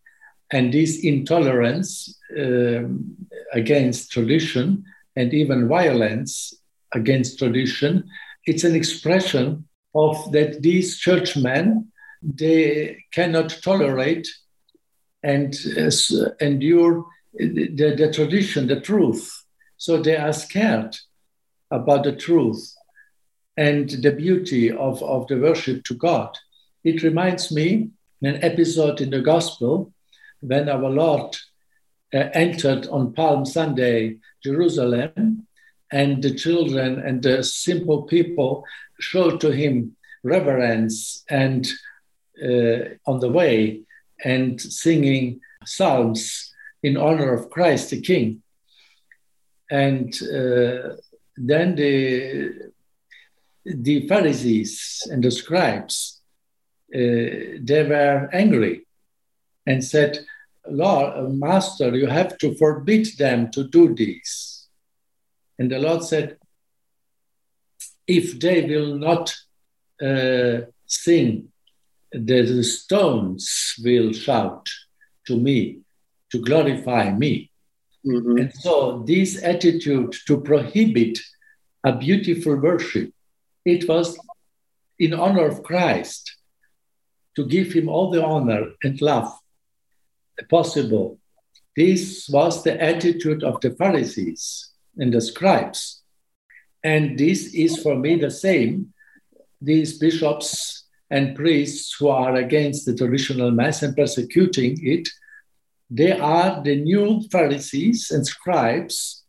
And 0.51 0.73
this 0.73 1.03
intolerance 1.03 2.19
um, 2.37 3.15
against 3.53 4.11
tradition 4.11 4.83
and 5.15 5.33
even 5.33 5.67
violence 5.67 6.53
against 6.93 7.39
tradition, 7.39 8.07
it's 8.45 8.63
an 8.63 8.75
expression 8.75 9.67
of 9.95 10.31
that 10.33 10.61
these 10.61 10.97
churchmen, 10.99 11.91
they 12.21 13.03
cannot 13.11 13.57
tolerate 13.63 14.27
and 15.23 15.55
uh, 15.77 15.89
endure 16.41 17.05
the, 17.33 17.95
the 17.97 18.11
tradition, 18.13 18.67
the 18.67 18.79
truth. 18.81 19.45
So 19.77 20.01
they 20.01 20.17
are 20.17 20.33
scared 20.33 20.95
about 21.71 22.03
the 22.03 22.15
truth 22.15 22.73
and 23.57 23.89
the 23.89 24.11
beauty 24.11 24.71
of, 24.71 25.01
of 25.01 25.27
the 25.27 25.37
worship 25.37 25.83
to 25.85 25.95
God. 25.95 26.37
It 26.83 27.03
reminds 27.03 27.51
me 27.51 27.89
an 28.21 28.43
episode 28.43 29.01
in 29.01 29.09
the 29.09 29.21
Gospel 29.21 29.93
when 30.47 30.69
our 30.69 30.89
Lord 30.89 31.35
uh, 32.13 32.29
entered 32.33 32.87
on 32.87 33.13
Palm 33.13 33.45
Sunday 33.45 34.17
Jerusalem, 34.43 35.47
and 35.91 36.21
the 36.21 36.33
children 36.33 36.99
and 36.99 37.21
the 37.21 37.43
simple 37.43 38.03
people 38.03 38.65
showed 38.99 39.39
to 39.41 39.51
him 39.51 39.95
reverence 40.23 41.23
and 41.29 41.67
uh, 42.43 42.95
on 43.05 43.19
the 43.19 43.29
way 43.29 43.81
and 44.23 44.59
singing 44.59 45.39
psalms 45.65 46.53
in 46.83 46.97
honor 46.97 47.33
of 47.33 47.49
Christ 47.49 47.91
the 47.91 48.01
King. 48.01 48.41
And 49.69 50.13
uh, 50.23 50.95
then 51.37 51.75
the, 51.75 52.71
the 53.65 54.07
Pharisees 54.07 55.07
and 55.11 55.23
the 55.23 55.31
scribes, 55.31 56.21
uh, 56.93 57.61
they 57.69 57.85
were 57.87 58.29
angry 58.31 58.85
and 59.65 59.83
said, 59.83 60.25
Lord, 60.69 61.33
Master, 61.33 61.95
you 61.95 62.07
have 62.07 62.37
to 62.39 62.55
forbid 62.55 63.07
them 63.17 63.51
to 63.51 63.63
do 63.67 63.93
this. 63.93 64.67
And 65.59 65.71
the 65.71 65.79
Lord 65.79 66.03
said, 66.03 66.37
if 68.07 68.39
they 68.39 68.61
will 68.65 68.97
not 68.97 69.35
uh, 70.01 70.61
sing, 70.85 71.49
the 72.11 72.63
stones 72.63 73.75
will 73.83 74.13
shout 74.13 74.69
to 75.27 75.37
me 75.37 75.79
to 76.31 76.41
glorify 76.41 77.11
me. 77.11 77.51
Mm-hmm. 78.05 78.37
And 78.37 78.53
so, 78.53 79.03
this 79.07 79.41
attitude 79.43 80.15
to 80.27 80.39
prohibit 80.41 81.19
a 81.83 81.97
beautiful 81.97 82.55
worship, 82.55 83.11
it 83.65 83.87
was 83.87 84.17
in 84.99 85.13
honor 85.13 85.47
of 85.47 85.63
Christ, 85.63 86.37
to 87.35 87.45
give 87.45 87.73
him 87.73 87.89
all 87.89 88.11
the 88.11 88.23
honor 88.23 88.71
and 88.83 89.01
love 89.01 89.33
possible. 90.49 91.19
This 91.75 92.29
was 92.29 92.63
the 92.63 92.81
attitude 92.81 93.43
of 93.43 93.59
the 93.61 93.71
Pharisees 93.71 94.69
and 94.97 95.13
the 95.13 95.21
scribes. 95.21 96.01
And 96.83 97.17
this 97.17 97.53
is 97.53 97.81
for 97.81 97.95
me 97.95 98.15
the 98.15 98.31
same. 98.31 98.93
These 99.61 99.97
bishops 99.97 100.85
and 101.09 101.35
priests 101.35 101.95
who 101.99 102.07
are 102.07 102.35
against 102.35 102.85
the 102.85 102.95
traditional 102.95 103.51
Mass 103.51 103.83
and 103.83 103.95
persecuting 103.95 104.77
it, 104.81 105.07
they 105.89 106.11
are 106.11 106.63
the 106.63 106.75
new 106.75 107.21
Pharisees 107.31 108.11
and 108.11 108.25
scribes 108.25 109.23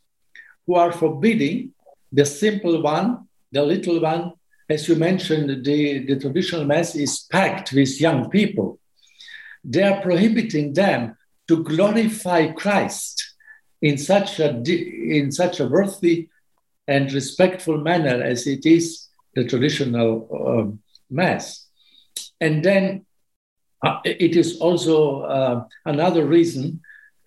who 0.66 0.74
are 0.74 0.92
forbidding 0.92 1.72
the 2.12 2.24
simple 2.24 2.82
one, 2.82 3.26
the 3.52 3.62
little 3.62 4.00
one. 4.00 4.32
As 4.68 4.88
you 4.88 4.96
mentioned, 4.96 5.64
the, 5.64 6.06
the 6.06 6.18
traditional 6.18 6.64
Mass 6.64 6.94
is 6.94 7.26
packed 7.30 7.72
with 7.72 8.00
young 8.00 8.30
people. 8.30 8.78
They 9.68 9.82
are 9.82 10.00
prohibiting 10.00 10.72
them 10.74 11.16
to 11.48 11.64
glorify 11.64 12.52
Christ 12.52 13.34
in 13.82 13.98
such 13.98 14.38
a, 14.40 14.48
in 14.62 15.32
such 15.32 15.60
a 15.60 15.66
worthy 15.66 16.28
and 16.86 17.12
respectful 17.12 17.78
manner 17.78 18.22
as 18.22 18.46
it 18.46 18.64
is 18.64 19.08
the 19.34 19.44
traditional 19.44 20.10
uh, 20.32 20.76
Mass. 21.10 21.66
And 22.40 22.64
then 22.64 23.06
uh, 23.84 24.00
it 24.04 24.36
is 24.36 24.58
also 24.60 25.22
uh, 25.22 25.64
another 25.84 26.24
reason, 26.24 26.80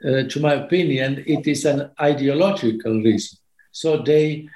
uh, 0.03 0.23
to 0.23 0.39
my 0.39 0.53
opinion, 0.53 1.23
it 1.27 1.45
is 1.45 1.65
an 1.65 1.91
ideological 1.99 2.93
reason. 2.93 3.37
So 3.71 3.97
they, 3.97 4.49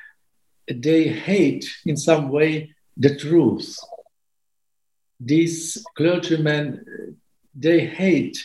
they 0.74 1.08
hate 1.10 1.70
in 1.86 1.98
some 1.98 2.30
way 2.30 2.74
the 2.98 3.16
truth. 3.16 3.78
These 5.20 5.84
clergymen, 5.96 7.18
they 7.56 7.86
hate 7.86 8.38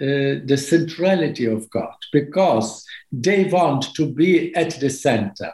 uh, 0.00 0.40
the 0.44 0.56
centrality 0.56 1.46
of 1.46 1.68
God 1.70 1.94
because 2.12 2.84
they 3.12 3.44
want 3.44 3.94
to 3.94 4.12
be 4.12 4.54
at 4.54 4.80
the 4.80 4.90
center, 4.90 5.52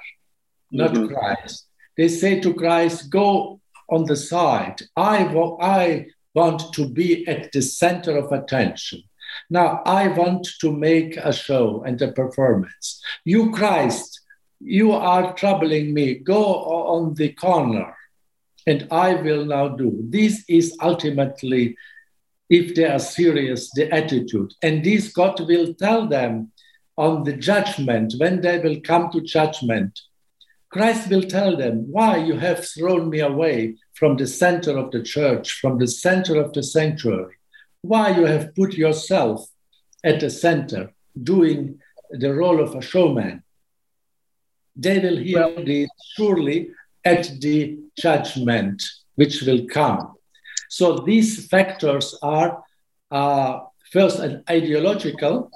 not 0.71 0.93
mm-hmm. 0.93 1.13
Christ. 1.13 1.67
They 1.97 2.09
say 2.09 2.41
to 2.41 2.55
Christ, 2.55 3.11
Go 3.11 3.61
on 3.89 4.05
the 4.05 4.17
side. 4.17 4.81
I, 4.97 5.25
I 5.61 6.07
want 6.35 6.73
to 6.75 6.89
be 6.89 7.27
at 7.27 7.53
the 7.53 7.63
center 7.63 8.17
of 8.17 8.33
attention. 8.33 9.03
Now, 9.51 9.83
I 9.85 10.09
want 10.09 10.47
to 10.61 10.73
make 10.73 11.17
a 11.17 11.33
show 11.33 11.83
and 11.85 12.01
a 12.03 12.13
performance. 12.13 13.03
You, 13.25 13.53
Christ, 13.53 14.21
you 14.61 14.93
are 14.93 15.35
troubling 15.35 15.93
me. 15.95 16.15
Go 16.15 16.43
on 16.45 17.15
the 17.15 17.33
corner, 17.33 17.95
and 18.67 18.89
I 18.91 19.15
will 19.15 19.45
now 19.45 19.69
do. 19.69 20.05
This 20.09 20.45
is 20.49 20.77
ultimately, 20.81 21.77
if 22.49 22.75
they 22.75 22.85
are 22.85 22.99
serious, 22.99 23.71
the 23.73 23.93
attitude. 23.93 24.53
And 24.63 24.85
this 24.85 25.13
God 25.13 25.41
will 25.41 25.75
tell 25.75 26.07
them 26.07 26.53
on 26.97 27.25
the 27.25 27.35
judgment, 27.35 28.15
when 28.19 28.41
they 28.41 28.59
will 28.59 28.81
come 28.81 29.11
to 29.11 29.21
judgment. 29.21 29.99
Christ 30.71 31.11
will 31.11 31.23
tell 31.23 31.57
them, 31.57 31.91
Why 31.91 32.17
you 32.17 32.37
have 32.37 32.67
thrown 32.67 33.11
me 33.11 33.21
away 33.21 33.77
from 33.95 34.17
the 34.17 34.27
center 34.27 34.77
of 34.77 34.91
the 34.91 35.03
church, 35.03 35.53
from 35.61 35.79
the 35.79 35.89
center 35.89 36.41
of 36.41 36.53
the 36.53 36.63
sanctuary, 36.63 37.35
why 37.83 38.17
you 38.17 38.25
have 38.25 38.55
put 38.55 38.75
yourself 38.75 39.47
at 40.05 40.21
the 40.21 40.31
center, 40.31 40.93
doing 41.23 41.79
the 42.11 42.33
role 42.33 42.61
of 42.61 42.75
a 42.75 42.83
showman. 42.83 43.43
They 44.75 44.99
will 44.99 45.17
hear 45.17 45.49
well, 45.49 45.65
this 45.65 45.89
surely 46.15 46.71
at 47.05 47.41
the 47.41 47.79
judgment 47.99 48.83
which 49.15 49.43
will 49.43 49.67
come. 49.67 50.16
So 50.69 50.99
these 50.99 51.47
factors 51.47 52.19
are 52.23 52.63
uh, 53.11 53.61
first 53.93 54.19
an 54.19 54.43
ideological, 54.51 55.51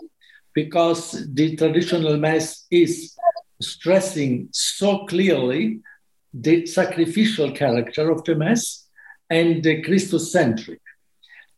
because 0.54 1.26
the 1.32 1.56
traditional 1.56 2.16
mass 2.16 2.66
is 2.70 3.16
stressing 3.60 4.48
so 4.52 5.06
clearly 5.06 5.80
the 6.32 6.66
sacrificial 6.66 7.52
character 7.52 8.10
of 8.10 8.24
the 8.24 8.34
Mass 8.34 8.86
and 9.28 9.62
the 9.62 9.82
Christocentric. 9.82 10.80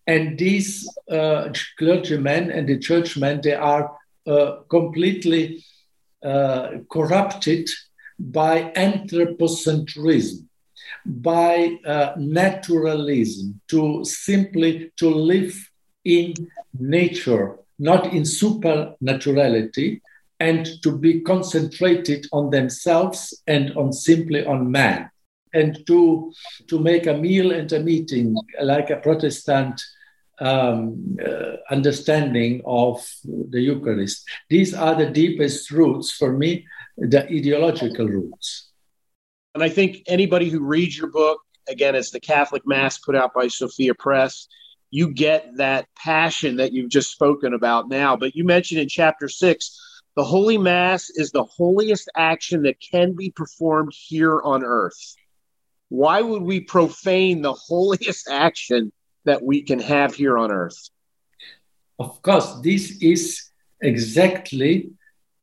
And 0.06 0.38
these 0.38 0.88
uh, 1.11 1.52
clergymen 1.78 2.50
and 2.50 2.68
the 2.68 2.78
churchmen, 2.78 3.40
they 3.42 3.54
are 3.54 3.97
uh, 4.26 4.56
completely 4.68 5.64
uh, 6.25 6.78
corrupted 6.90 7.68
by 8.18 8.73
anthropocentrism, 8.76 10.47
by 11.04 11.78
uh, 11.87 12.14
naturalism, 12.16 13.61
to 13.68 14.04
simply 14.04 14.92
to 14.96 15.08
live 15.08 15.54
in 16.04 16.34
nature, 16.78 17.58
not 17.78 18.12
in 18.12 18.25
supernaturality, 18.25 20.00
and 20.40 20.66
to 20.82 20.96
be 20.99 21.20
concentrated 21.20 22.26
on 22.32 22.50
themselves 22.50 23.42
and 23.46 23.76
on 23.76 23.92
simply 23.92 24.44
on 24.44 24.70
man, 24.70 25.11
and 25.52 25.87
to 25.87 26.32
to 26.66 26.78
make 26.78 27.06
a 27.06 27.16
meal 27.16 27.52
and 27.52 27.72
a 27.72 27.80
meeting 27.80 28.37
like 28.61 28.90
a 28.90 28.96
Protestant 28.96 29.80
um, 30.40 31.16
uh, 31.25 31.56
understanding 31.70 32.62
of 32.64 33.06
the 33.25 33.61
Eucharist. 33.61 34.28
These 34.50 34.75
are 34.75 34.96
the 34.96 35.11
deepest 35.11 35.70
roots 35.70 36.11
for 36.11 36.32
me, 36.32 36.66
the 36.96 37.25
ideological 37.26 38.08
roots. 38.08 38.72
And 39.54 39.62
I 39.62 39.68
think 39.68 40.02
anybody 40.06 40.49
who 40.49 40.61
reads 40.61 40.97
your 40.97 41.11
book, 41.11 41.40
again, 41.68 41.94
it's 41.94 42.11
the 42.11 42.21
Catholic 42.21 42.66
Mass 42.66 42.99
put 42.99 43.14
out 43.14 43.35
by 43.35 43.49
Sophia 43.49 43.94
Press, 43.94 44.49
you 44.90 45.11
get 45.11 45.56
that 45.56 45.88
passion 45.97 46.56
that 46.56 46.73
you've 46.73 46.90
just 46.90 47.11
spoken 47.11 47.54
about 47.54 47.88
now. 47.88 48.16
But 48.16 48.35
you 48.35 48.44
mentioned 48.44 48.80
in 48.80 48.88
chapter 48.88 49.28
six, 49.28 49.78
the 50.16 50.25
Holy 50.25 50.59
Mass 50.59 51.09
is 51.11 51.30
the 51.30 51.44
holiest 51.44 52.11
action 52.14 52.62
that 52.62 52.76
can 52.80 53.14
be 53.14 53.30
performed 53.30 53.92
here 53.94 54.40
on 54.42 54.62
earth. 54.64 55.14
Why 55.88 56.21
would 56.21 56.42
we 56.42 56.61
profane 56.61 57.42
the 57.42 57.52
holiest 57.68 58.28
action 58.28 58.92
that 59.25 59.42
we 59.42 59.62
can 59.62 59.78
have 59.80 60.14
here 60.14 60.37
on 60.37 60.52
earth? 60.52 60.90
Of 61.99 62.21
course, 62.23 62.61
this 62.62 62.99
is 63.00 63.50
exactly 63.80 64.90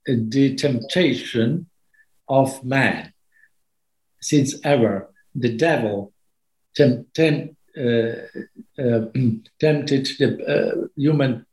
the 0.06 0.56
temptation 0.56 1.68
of 2.28 2.64
man. 2.64 3.14
Since 4.22 4.56
ever, 4.64 5.10
the 5.36 5.56
devil 5.56 6.14
uh, 6.80 8.14
uh, 8.78 9.06
tempted 9.60 10.08
the 10.20 10.30
uh, 10.48 10.88
human 10.96 11.46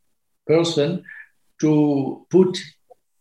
person 0.46 1.04
to 1.61 2.26
put 2.30 2.58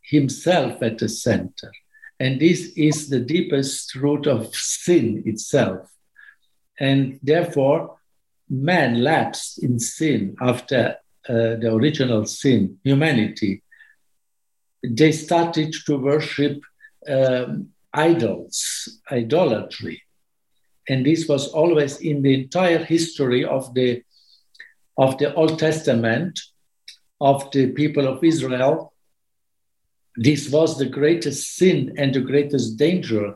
himself 0.01 0.81
at 0.81 0.97
the 0.97 1.09
center. 1.09 1.71
And 2.19 2.39
this 2.39 2.71
is 2.75 3.09
the 3.09 3.19
deepest 3.19 3.95
root 3.95 4.27
of 4.27 4.55
sin 4.55 5.23
itself. 5.25 5.89
And 6.79 7.19
therefore, 7.23 7.97
man 8.49 9.03
lapsed 9.03 9.63
in 9.63 9.79
sin 9.79 10.35
after 10.39 10.97
uh, 11.27 11.55
the 11.61 11.73
original 11.73 12.25
sin, 12.25 12.77
humanity. 12.83 13.63
They 14.83 15.11
started 15.11 15.73
to 15.85 15.97
worship 15.97 16.61
um, 17.09 17.69
idols, 17.95 18.99
idolatry. 19.11 20.01
And 20.87 21.05
this 21.05 21.27
was 21.27 21.47
always 21.47 21.97
in 21.97 22.21
the 22.21 22.33
entire 22.33 22.83
history 22.83 23.43
of 23.43 23.73
the, 23.73 24.03
of 24.97 25.17
the 25.17 25.33
Old 25.33 25.57
Testament, 25.57 26.39
of 27.19 27.49
the 27.51 27.71
people 27.71 28.07
of 28.07 28.23
Israel. 28.23 28.93
This 30.15 30.49
was 30.49 30.77
the 30.77 30.85
greatest 30.85 31.55
sin 31.55 31.95
and 31.97 32.13
the 32.13 32.21
greatest 32.21 32.77
danger 32.77 33.35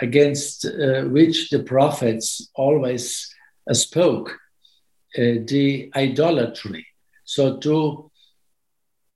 against 0.00 0.66
uh, 0.66 1.02
which 1.04 1.50
the 1.50 1.62
prophets 1.62 2.50
always 2.54 3.34
uh, 3.68 3.74
spoke 3.74 4.30
uh, 5.18 5.42
the 5.46 5.90
idolatry. 5.94 6.86
So 7.24 7.58
to 7.58 8.10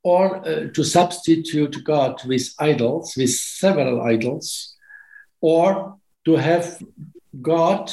or 0.03 0.47
uh, 0.47 0.69
to 0.75 0.85
substitute 0.85 1.83
God 1.83 2.23
with 2.27 2.55
idols, 2.59 3.15
with 3.17 3.31
several 3.31 4.03
idols, 4.03 4.74
or 5.45 5.99
to 6.25 6.37
have 6.37 6.79
God 7.43 7.93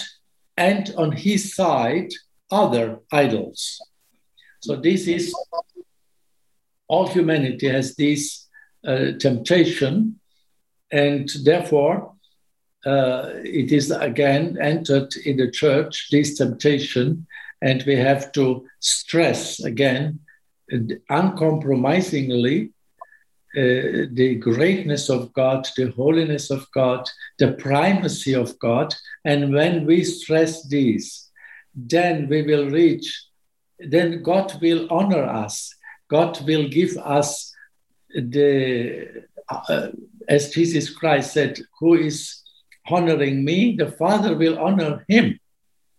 and 0.55 0.93
on 0.97 1.11
his 1.11 1.53
side 1.53 2.11
other 2.49 3.01
idols. 3.11 3.81
So 4.61 4.77
this 4.77 5.05
is 5.07 5.35
all 6.87 7.07
humanity 7.07 7.67
has 7.67 7.95
this 7.95 8.47
uh, 8.87 9.17
temptation, 9.19 10.19
and 10.91 11.29
therefore 11.43 12.13
uh, 12.85 13.31
it 13.43 13.73
is 13.73 13.91
again 13.91 14.57
entered 14.61 15.13
in 15.25 15.35
the 15.35 15.51
church 15.51 16.07
this 16.09 16.37
temptation 16.37 17.27
and 17.61 17.83
we 17.85 17.97
have 17.97 18.31
to 18.31 18.65
stress 18.79 19.59
again 19.59 20.19
uncompromisingly 21.09 22.71
uh, 23.57 24.07
the 24.13 24.35
greatness 24.39 25.09
of 25.09 25.33
God, 25.33 25.67
the 25.75 25.91
holiness 25.91 26.51
of 26.51 26.65
God, 26.73 27.09
the 27.37 27.53
primacy 27.53 28.33
of 28.33 28.57
God. 28.59 28.93
And 29.25 29.53
when 29.53 29.85
we 29.85 30.03
stress 30.03 30.67
these, 30.67 31.29
then 31.75 32.27
we 32.29 32.43
will 32.43 32.69
reach, 32.69 33.27
then 33.79 34.23
God 34.23 34.61
will 34.61 34.87
honor 34.89 35.23
us. 35.23 35.73
God 36.09 36.39
will 36.47 36.69
give 36.69 36.95
us 36.97 37.53
the, 38.13 39.25
uh, 39.49 39.87
as 40.27 40.51
Jesus 40.51 40.89
Christ 40.89 41.33
said, 41.33 41.59
who 41.79 41.95
is 41.95 42.41
honoring 42.89 43.43
me, 43.43 43.75
the 43.75 43.91
Father 43.91 44.35
will 44.35 44.59
honor 44.59 45.05
him. 45.07 45.39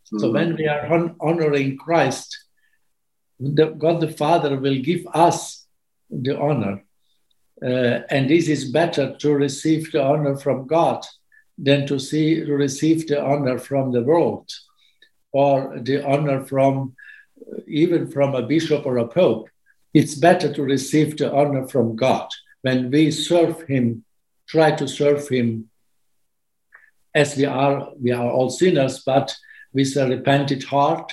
So 0.05 0.31
when 0.31 0.57
we 0.57 0.69
are 0.69 0.87
hon- 0.87 1.17
honoring 1.21 1.79
Christ, 1.79 2.47
the, 3.41 3.67
God 3.67 4.01
the 4.01 4.11
Father 4.11 4.59
will 4.59 4.81
give 4.81 5.07
us 5.15 5.67
the 6.11 6.39
honor. 6.39 6.85
Uh, 7.63 8.03
and 8.11 8.29
this 8.29 8.49
is 8.49 8.73
better 8.73 9.15
to 9.19 9.33
receive 9.33 9.93
the 9.93 10.03
honor 10.03 10.37
from 10.37 10.67
God 10.67 11.05
than 11.59 11.87
to 11.87 11.99
see 11.99 12.45
to 12.45 12.55
receive 12.55 13.07
the 13.07 13.23
honor 13.23 13.59
from 13.59 13.93
the 13.93 14.03
world 14.03 14.51
or 15.33 15.79
the 15.79 16.05
honor 16.05 16.45
from 16.45 16.95
even 17.67 18.11
from 18.11 18.35
a 18.35 18.43
bishop 18.43 18.85
or 18.87 18.99
a 18.99 19.07
pope. 19.07 19.49
It's 19.95 20.15
better 20.15 20.53
to 20.53 20.63
receive 20.63 21.17
the 21.19 21.33
honor 21.33 21.69
from 21.69 21.97
God 21.97 22.29
when 22.63 22.91
we 22.91 23.11
serve 23.11 23.63
Him, 23.63 24.05
try 24.49 24.73
to 24.73 24.89
serve 24.89 25.29
Him 25.29 25.69
as 27.15 27.37
we 27.37 27.45
are. 27.45 27.91
We 28.01 28.13
are 28.13 28.31
all 28.31 28.51
sinners, 28.51 29.03
but 29.05 29.37
with 29.73 29.97
a 29.97 30.09
repentant 30.09 30.65
heart 30.65 31.13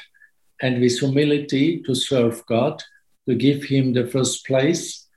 and 0.62 0.79
with 0.79 0.99
humility 0.99 1.81
to 1.83 1.95
serve 1.95 2.45
God, 2.45 2.83
to 3.27 3.35
give 3.35 3.63
Him 3.63 3.93
the 3.93 4.07
first 4.07 4.45
place. 4.45 5.07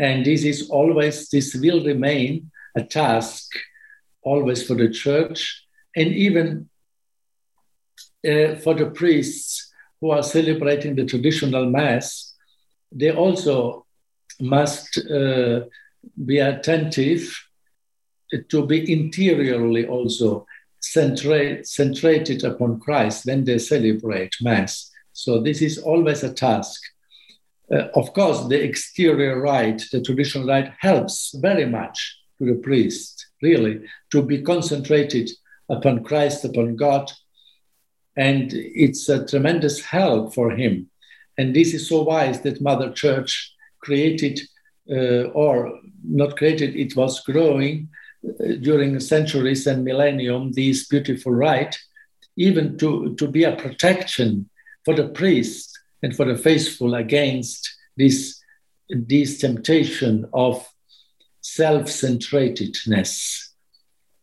And 0.00 0.24
this 0.24 0.44
is 0.44 0.70
always, 0.70 1.28
this 1.28 1.54
will 1.54 1.84
remain 1.84 2.50
a 2.74 2.82
task 2.82 3.50
always 4.22 4.66
for 4.66 4.74
the 4.74 4.88
church 4.88 5.66
and 5.94 6.08
even 6.08 6.70
uh, 8.26 8.54
for 8.56 8.74
the 8.74 8.90
priests 8.94 9.70
who 10.00 10.10
are 10.10 10.22
celebrating 10.22 10.96
the 10.96 11.04
traditional 11.04 11.66
Mass. 11.66 12.34
They 12.90 13.12
also 13.12 13.84
must 14.40 14.98
uh, 14.98 15.60
be 16.24 16.38
attentive 16.38 17.38
to 18.48 18.66
be 18.66 18.90
interiorly 18.90 19.86
also 19.86 20.46
centrate, 20.80 21.64
centrated 21.64 22.42
upon 22.42 22.80
Christ 22.80 23.26
when 23.26 23.44
they 23.44 23.58
celebrate 23.58 24.34
Mass. 24.40 24.90
So 25.12 25.42
this 25.42 25.60
is 25.60 25.76
always 25.76 26.22
a 26.22 26.32
task. 26.32 26.80
Uh, 27.72 27.88
of 27.94 28.12
course, 28.12 28.48
the 28.48 28.62
exterior 28.62 29.40
rite, 29.40 29.82
the 29.92 30.00
traditional 30.02 30.46
rite, 30.46 30.72
helps 30.78 31.34
very 31.40 31.66
much 31.66 32.18
to 32.38 32.46
the 32.46 32.60
priest, 32.60 33.26
really, 33.42 33.80
to 34.10 34.22
be 34.22 34.42
concentrated 34.42 35.30
upon 35.68 36.02
Christ, 36.02 36.44
upon 36.44 36.76
God. 36.76 37.10
And 38.16 38.52
it's 38.52 39.08
a 39.08 39.24
tremendous 39.24 39.84
help 39.84 40.34
for 40.34 40.50
him. 40.50 40.90
And 41.38 41.54
this 41.54 41.72
is 41.72 41.88
so 41.88 42.02
wise 42.02 42.40
that 42.42 42.60
Mother 42.60 42.90
Church 42.90 43.54
created, 43.80 44.40
uh, 44.90 45.30
or 45.32 45.78
not 46.04 46.36
created, 46.36 46.74
it 46.76 46.96
was 46.96 47.20
growing 47.20 47.88
during 48.60 49.00
centuries 49.00 49.66
and 49.66 49.84
millennium 49.84 50.52
this 50.52 50.86
beautiful 50.86 51.32
rite, 51.32 51.78
even 52.36 52.76
to, 52.78 53.14
to 53.14 53.26
be 53.28 53.44
a 53.44 53.56
protection 53.56 54.50
for 54.84 54.94
the 54.94 55.08
priest 55.08 55.79
and 56.02 56.16
for 56.16 56.24
the 56.24 56.36
faithful 56.36 56.94
against 56.94 57.70
this, 57.96 58.40
this 58.88 59.38
temptation 59.38 60.26
of 60.32 60.66
self-centratedness 61.40 63.48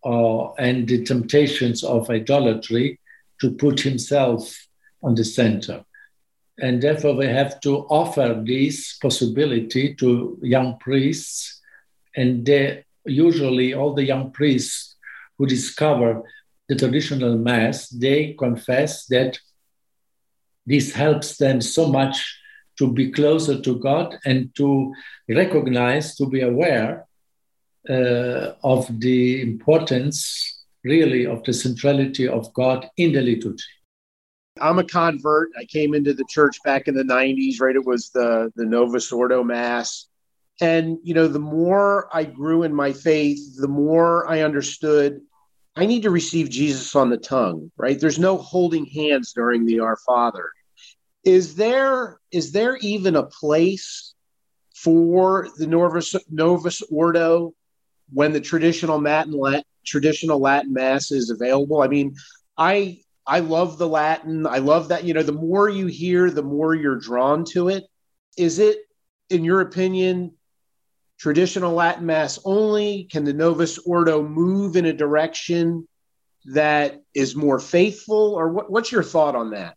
uh, 0.06 0.52
and 0.54 0.88
the 0.88 1.04
temptations 1.04 1.84
of 1.84 2.10
idolatry 2.10 3.00
to 3.42 3.52
put 3.52 3.80
himself 3.80 4.68
on 5.04 5.16
the 5.16 5.24
center. 5.24 5.84
And 6.60 6.82
therefore, 6.82 7.16
we 7.16 7.28
have 7.28 7.60
to 7.62 7.86
offer 7.90 8.42
this 8.44 8.98
possibility 8.98 9.94
to 9.96 10.40
young 10.42 10.78
priests, 10.80 11.62
and 12.16 12.50
usually 13.06 13.76
all 13.76 13.94
the 13.94 14.04
young 14.04 14.32
priests 14.32 14.96
who 15.38 15.46
discover 15.46 16.24
the 16.68 16.76
traditional 16.76 17.38
mass, 17.38 17.90
they 17.90 18.34
confess 18.34 19.06
that 19.06 19.40
this 20.68 20.94
helps 20.94 21.38
them 21.38 21.62
so 21.62 21.88
much 21.88 22.38
to 22.78 22.92
be 22.92 23.10
closer 23.10 23.60
to 23.60 23.80
God 23.80 24.18
and 24.26 24.54
to 24.56 24.94
recognize, 25.28 26.16
to 26.18 26.28
be 26.28 26.42
aware 26.42 27.08
uh, 27.90 28.52
of 28.64 28.88
the 29.00 29.42
importance, 29.42 30.66
really, 30.84 31.26
of 31.26 31.44
the 31.44 31.54
centrality 31.54 32.28
of 32.28 32.54
God 32.54 32.88
in 32.98 33.14
the 33.14 33.22
liturgy. 33.22 33.64
I'm 34.60 34.80
a 34.80 34.84
convert. 34.84 35.52
I 35.58 35.66
came 35.66 35.94
into 35.94 36.14
the 36.14 36.26
church 36.30 36.58
back 36.64 36.88
in 36.88 36.96
the 36.96 37.04
90s, 37.04 37.62
right? 37.62 37.76
It 37.76 37.86
was 37.86 38.10
the, 38.10 38.52
the 38.56 38.66
Novus 38.66 39.12
Ordo 39.12 39.44
Mass. 39.44 40.08
And, 40.60 40.98
you 41.04 41.14
know, 41.14 41.28
the 41.28 41.40
more 41.40 42.10
I 42.12 42.24
grew 42.24 42.64
in 42.64 42.74
my 42.74 42.92
faith, 42.92 43.40
the 43.58 43.68
more 43.68 44.30
I 44.30 44.42
understood 44.42 45.22
I 45.78 45.86
need 45.86 46.02
to 46.04 46.10
receive 46.10 46.50
Jesus 46.50 46.96
on 46.96 47.12
the 47.12 47.18
tongue, 47.18 47.72
right? 47.78 48.00
There's 48.00 48.18
no 48.18 48.38
holding 48.38 48.86
hands 48.86 49.32
during 49.32 49.64
the 49.66 49.80
Our 49.80 49.98
Father. 49.98 50.52
Is 51.24 51.56
there 51.56 52.20
is 52.32 52.52
there 52.52 52.78
even 52.78 53.16
a 53.16 53.24
place 53.24 54.16
for 54.76 55.50
the 55.58 55.68
Novus, 55.68 56.16
Novus 56.32 56.82
Ordo 56.92 57.54
when 58.12 58.34
the 58.34 58.42
traditional 58.42 59.00
Latin 59.00 59.64
traditional 59.86 60.40
Latin 60.40 60.74
Mass 60.74 61.12
is 61.12 61.30
available? 61.30 61.82
I 61.84 61.88
mean, 61.88 62.16
I 62.58 63.02
I 63.28 63.40
love 63.40 63.78
the 63.78 63.88
Latin. 63.88 64.48
I 64.48 64.58
love 64.58 64.88
that. 64.88 65.04
You 65.04 65.14
know, 65.14 65.24
the 65.24 65.32
more 65.32 65.70
you 65.70 65.86
hear, 65.86 66.32
the 66.32 66.44
more 66.44 66.74
you're 66.74 67.00
drawn 67.00 67.46
to 67.52 67.70
it. 67.70 67.84
Is 68.36 68.58
it, 68.58 68.80
in 69.30 69.44
your 69.44 69.62
opinion, 69.62 70.37
traditional 71.18 71.74
Latin 71.74 72.06
Mass 72.06 72.40
only? 72.46 73.08
Can 73.12 73.24
the 73.24 73.34
Novus 73.34 73.78
Ordo 73.80 74.24
move 74.24 74.76
in 74.76 74.86
a 74.86 74.94
direction 74.94 75.88
that 76.46 77.02
is 77.14 77.36
more 77.36 77.60
faithful? 77.60 78.34
Or 78.36 78.50
what, 78.50 78.72
what's 78.72 78.92
your 78.92 79.04
thought 79.04 79.36
on 79.36 79.52
that? 79.52 79.76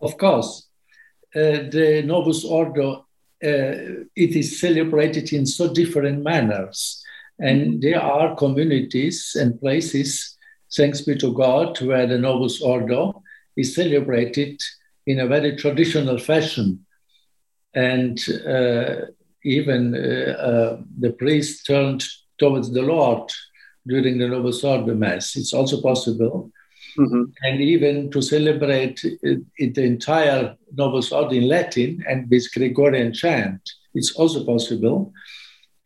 Of 0.00 0.18
course. 0.18 0.68
Uh, 1.34 1.68
the 1.70 2.02
Novus 2.04 2.44
Ordo, 2.44 3.06
uh, 3.44 4.04
it 4.14 4.36
is 4.36 4.60
celebrated 4.60 5.32
in 5.32 5.46
so 5.46 5.72
different 5.72 6.22
manners. 6.22 7.02
And 7.38 7.80
there 7.80 8.02
are 8.02 8.34
communities 8.34 9.36
and 9.38 9.60
places, 9.60 10.36
thanks 10.74 11.02
be 11.02 11.16
to 11.18 11.32
God, 11.32 11.80
where 11.80 12.06
the 12.06 12.18
Novus 12.18 12.60
Ordo 12.60 13.22
is 13.56 13.74
celebrated 13.74 14.60
in 15.06 15.20
a 15.20 15.26
very 15.26 15.56
traditional 15.56 16.18
fashion. 16.18 16.84
And 17.74 18.18
uh, 18.46 19.06
even 19.44 19.94
uh, 19.94 20.32
uh, 20.32 20.80
the 20.98 21.10
priest 21.12 21.66
turned 21.66 22.04
towards 22.38 22.70
the 22.72 22.82
Lord 22.82 23.30
during 23.86 24.18
the 24.18 24.28
Novus 24.28 24.64
Ordo 24.64 24.94
Mass. 24.94 25.36
It's 25.36 25.52
also 25.52 25.80
possible. 25.80 26.50
Mm-hmm. 26.98 27.22
And 27.42 27.60
even 27.60 28.10
to 28.10 28.20
celebrate 28.20 29.02
it, 29.04 29.42
it, 29.56 29.74
the 29.74 29.84
entire 29.84 30.56
Novus 30.74 31.12
Ordo 31.12 31.34
in 31.34 31.48
Latin 31.48 32.04
and 32.08 32.28
with 32.28 32.52
Gregorian 32.52 33.12
chant, 33.12 33.60
it's 33.94 34.12
also 34.12 34.44
possible. 34.44 35.12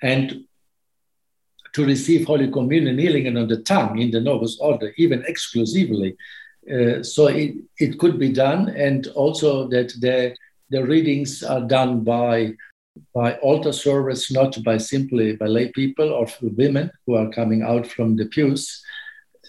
And 0.03 0.45
to 1.75 1.85
receive 1.85 2.27
Holy 2.27 2.51
Communion 2.51 2.97
kneeling 2.97 3.37
on 3.37 3.49
the 3.49 3.62
tongue 3.62 3.99
in 3.99 4.11
the 4.11 4.21
Novus 4.21 4.59
Ordo, 4.61 4.91
even 4.97 5.25
exclusively. 5.27 6.17
Uh, 6.71 7.03
so 7.03 7.27
it, 7.27 7.55
it 7.79 7.99
could 7.99 8.19
be 8.19 8.31
done, 8.31 8.69
and 8.69 9.09
also 9.09 9.69
that 9.69 9.93
the, 10.01 10.35
the 10.71 10.85
readings 10.85 11.43
are 11.43 11.62
done 11.62 12.05
by 12.05 12.55
by 13.14 13.35
altar 13.37 13.72
service, 13.72 14.31
not 14.31 14.62
by 14.64 14.78
simply 14.78 15.37
by 15.37 15.46
lay 15.46 15.68
people 15.68 16.12
or 16.12 16.26
women 16.40 16.90
who 17.07 17.14
are 17.14 17.31
coming 17.31 17.62
out 17.62 17.87
from 17.87 18.16
the 18.16 18.26
pews. 18.26 18.83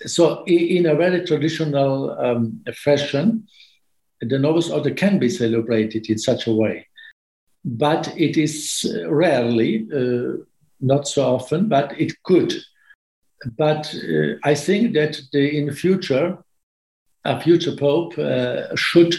So, 0.06 0.44
in 0.46 0.86
a 0.86 0.96
very 0.96 1.26
traditional 1.26 2.12
um, 2.20 2.62
fashion, 2.74 3.48
the 4.22 4.40
Novus 4.40 4.70
Ordo 4.70 4.94
can 4.94 5.20
be 5.20 5.30
celebrated 5.30 6.10
in 6.10 6.18
such 6.18 6.48
a 6.48 6.54
way. 6.54 6.88
But 7.66 8.14
it 8.18 8.38
is 8.38 8.86
rarely, 9.08 9.88
uh, 9.94 10.44
not 10.82 11.08
so 11.08 11.36
often, 11.36 11.70
but 11.70 12.00
it 12.00 12.12
could. 12.24 12.54
But 13.58 13.94
uh, 13.96 14.36
I 14.44 14.56
think 14.56 14.94
that 14.94 15.20
the, 15.32 15.58
in 15.58 15.68
the 15.68 15.74
future, 15.74 16.38
a 17.26 17.40
future 17.40 17.76
pope 17.76 18.18
uh, 18.18 18.76
should 18.76 19.16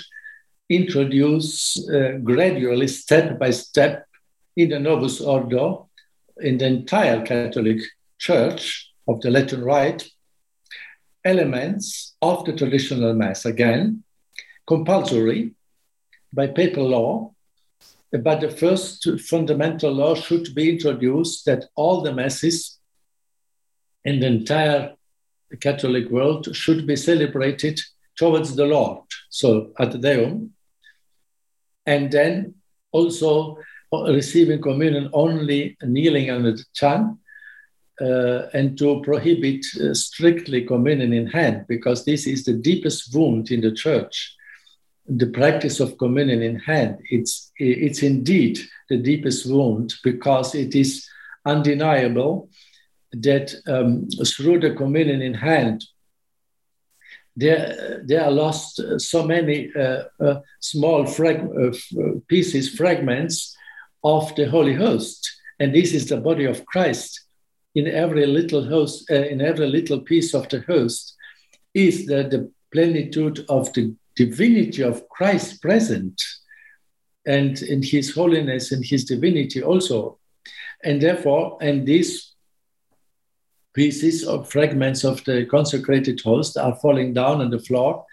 introduce 0.68 1.78
uh, 1.88 2.18
gradually, 2.22 2.88
step 2.88 3.38
by 3.38 3.50
step, 3.50 4.06
in 4.56 4.70
the 4.70 4.78
Novus 4.78 5.20
Ordo, 5.20 5.88
in 6.38 6.58
the 6.58 6.66
entire 6.66 7.24
Catholic 7.24 7.80
Church 8.18 8.92
of 9.08 9.20
the 9.20 9.30
Latin 9.30 9.62
Rite, 9.62 10.08
elements 11.24 12.16
of 12.20 12.44
the 12.44 12.52
traditional 12.52 13.14
Mass, 13.14 13.44
again, 13.44 14.04
compulsory 14.66 15.54
by 16.32 16.46
papal 16.46 16.88
law, 16.88 17.34
but 18.12 18.40
the 18.40 18.50
first 18.50 19.08
fundamental 19.20 19.92
law 19.92 20.14
should 20.14 20.54
be 20.54 20.70
introduced 20.70 21.44
that 21.46 21.64
all 21.74 22.02
the 22.02 22.12
Masses 22.12 22.78
in 24.04 24.20
the 24.20 24.26
entire 24.26 24.94
Catholic 25.60 26.10
world 26.10 26.54
should 26.54 26.86
be 26.86 26.96
celebrated 26.96 27.80
towards 28.16 28.54
the 28.54 28.66
Lord, 28.66 29.02
so 29.30 29.72
ad 29.78 30.00
Deum, 30.00 30.50
and 31.86 32.10
then 32.10 32.54
also 32.92 33.58
receiving 34.02 34.60
communion 34.60 35.08
only 35.12 35.76
kneeling 35.82 36.30
on 36.30 36.42
the 36.42 36.56
tongue, 36.78 37.18
uh, 38.00 38.48
and 38.52 38.76
to 38.76 39.00
prohibit 39.02 39.64
uh, 39.80 39.94
strictly 39.94 40.60
communion 40.62 41.12
in 41.12 41.26
hand, 41.26 41.64
because 41.68 42.04
this 42.04 42.26
is 42.26 42.44
the 42.44 42.52
deepest 42.52 43.14
wound 43.14 43.50
in 43.50 43.60
the 43.60 43.72
church. 43.72 44.34
The 45.06 45.28
practice 45.28 45.78
of 45.80 45.98
communion 45.98 46.42
in 46.42 46.56
hand, 46.58 46.98
it's, 47.10 47.52
it's 47.56 48.02
indeed 48.02 48.58
the 48.88 48.96
deepest 48.96 49.46
wound 49.46 49.94
because 50.02 50.54
it 50.54 50.74
is 50.74 51.06
undeniable 51.44 52.48
that 53.12 53.54
um, 53.66 54.08
through 54.26 54.60
the 54.60 54.74
communion 54.74 55.22
in 55.22 55.34
hand, 55.34 55.84
there, 57.36 58.02
there 58.04 58.24
are 58.24 58.30
lost 58.30 58.80
so 58.98 59.24
many 59.24 59.70
uh, 59.76 60.04
uh, 60.20 60.40
small 60.60 61.04
frag- 61.06 61.50
uh, 61.60 61.72
pieces, 62.28 62.74
fragments 62.74 63.56
of 64.04 64.34
the 64.36 64.48
Holy 64.48 64.74
Host. 64.74 65.40
And 65.58 65.74
this 65.74 65.92
is 65.92 66.08
the 66.08 66.18
body 66.18 66.44
of 66.44 66.64
Christ. 66.66 67.22
In 67.74 67.88
every 67.88 68.26
little 68.26 68.64
host, 68.64 69.10
uh, 69.10 69.14
in 69.14 69.40
every 69.40 69.66
little 69.66 70.00
piece 70.00 70.34
of 70.34 70.48
the 70.48 70.60
host, 70.60 71.16
is 71.72 72.06
the, 72.06 72.22
the 72.24 72.52
plenitude 72.72 73.44
of 73.48 73.72
the 73.72 73.94
divinity 74.14 74.82
of 74.82 75.08
Christ 75.08 75.60
present, 75.60 76.22
and 77.26 77.60
in 77.62 77.82
His 77.82 78.14
holiness 78.14 78.70
and 78.70 78.84
His 78.84 79.04
divinity 79.04 79.62
also. 79.62 80.18
And 80.84 81.00
therefore, 81.00 81.58
and 81.60 81.86
these 81.86 82.34
pieces 83.72 84.26
or 84.26 84.44
fragments 84.44 85.02
of 85.02 85.24
the 85.24 85.46
consecrated 85.46 86.20
host 86.20 86.56
are 86.56 86.76
falling 86.76 87.12
down 87.12 87.40
on 87.40 87.50
the 87.50 87.58
floor. 87.58 88.04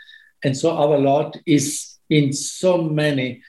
And 0.43 0.57
so 0.57 0.71
our 0.75 0.97
Lord 0.97 1.39
is 1.45 1.99
in 2.09 2.33
so 2.33 2.81
many 2.81 3.43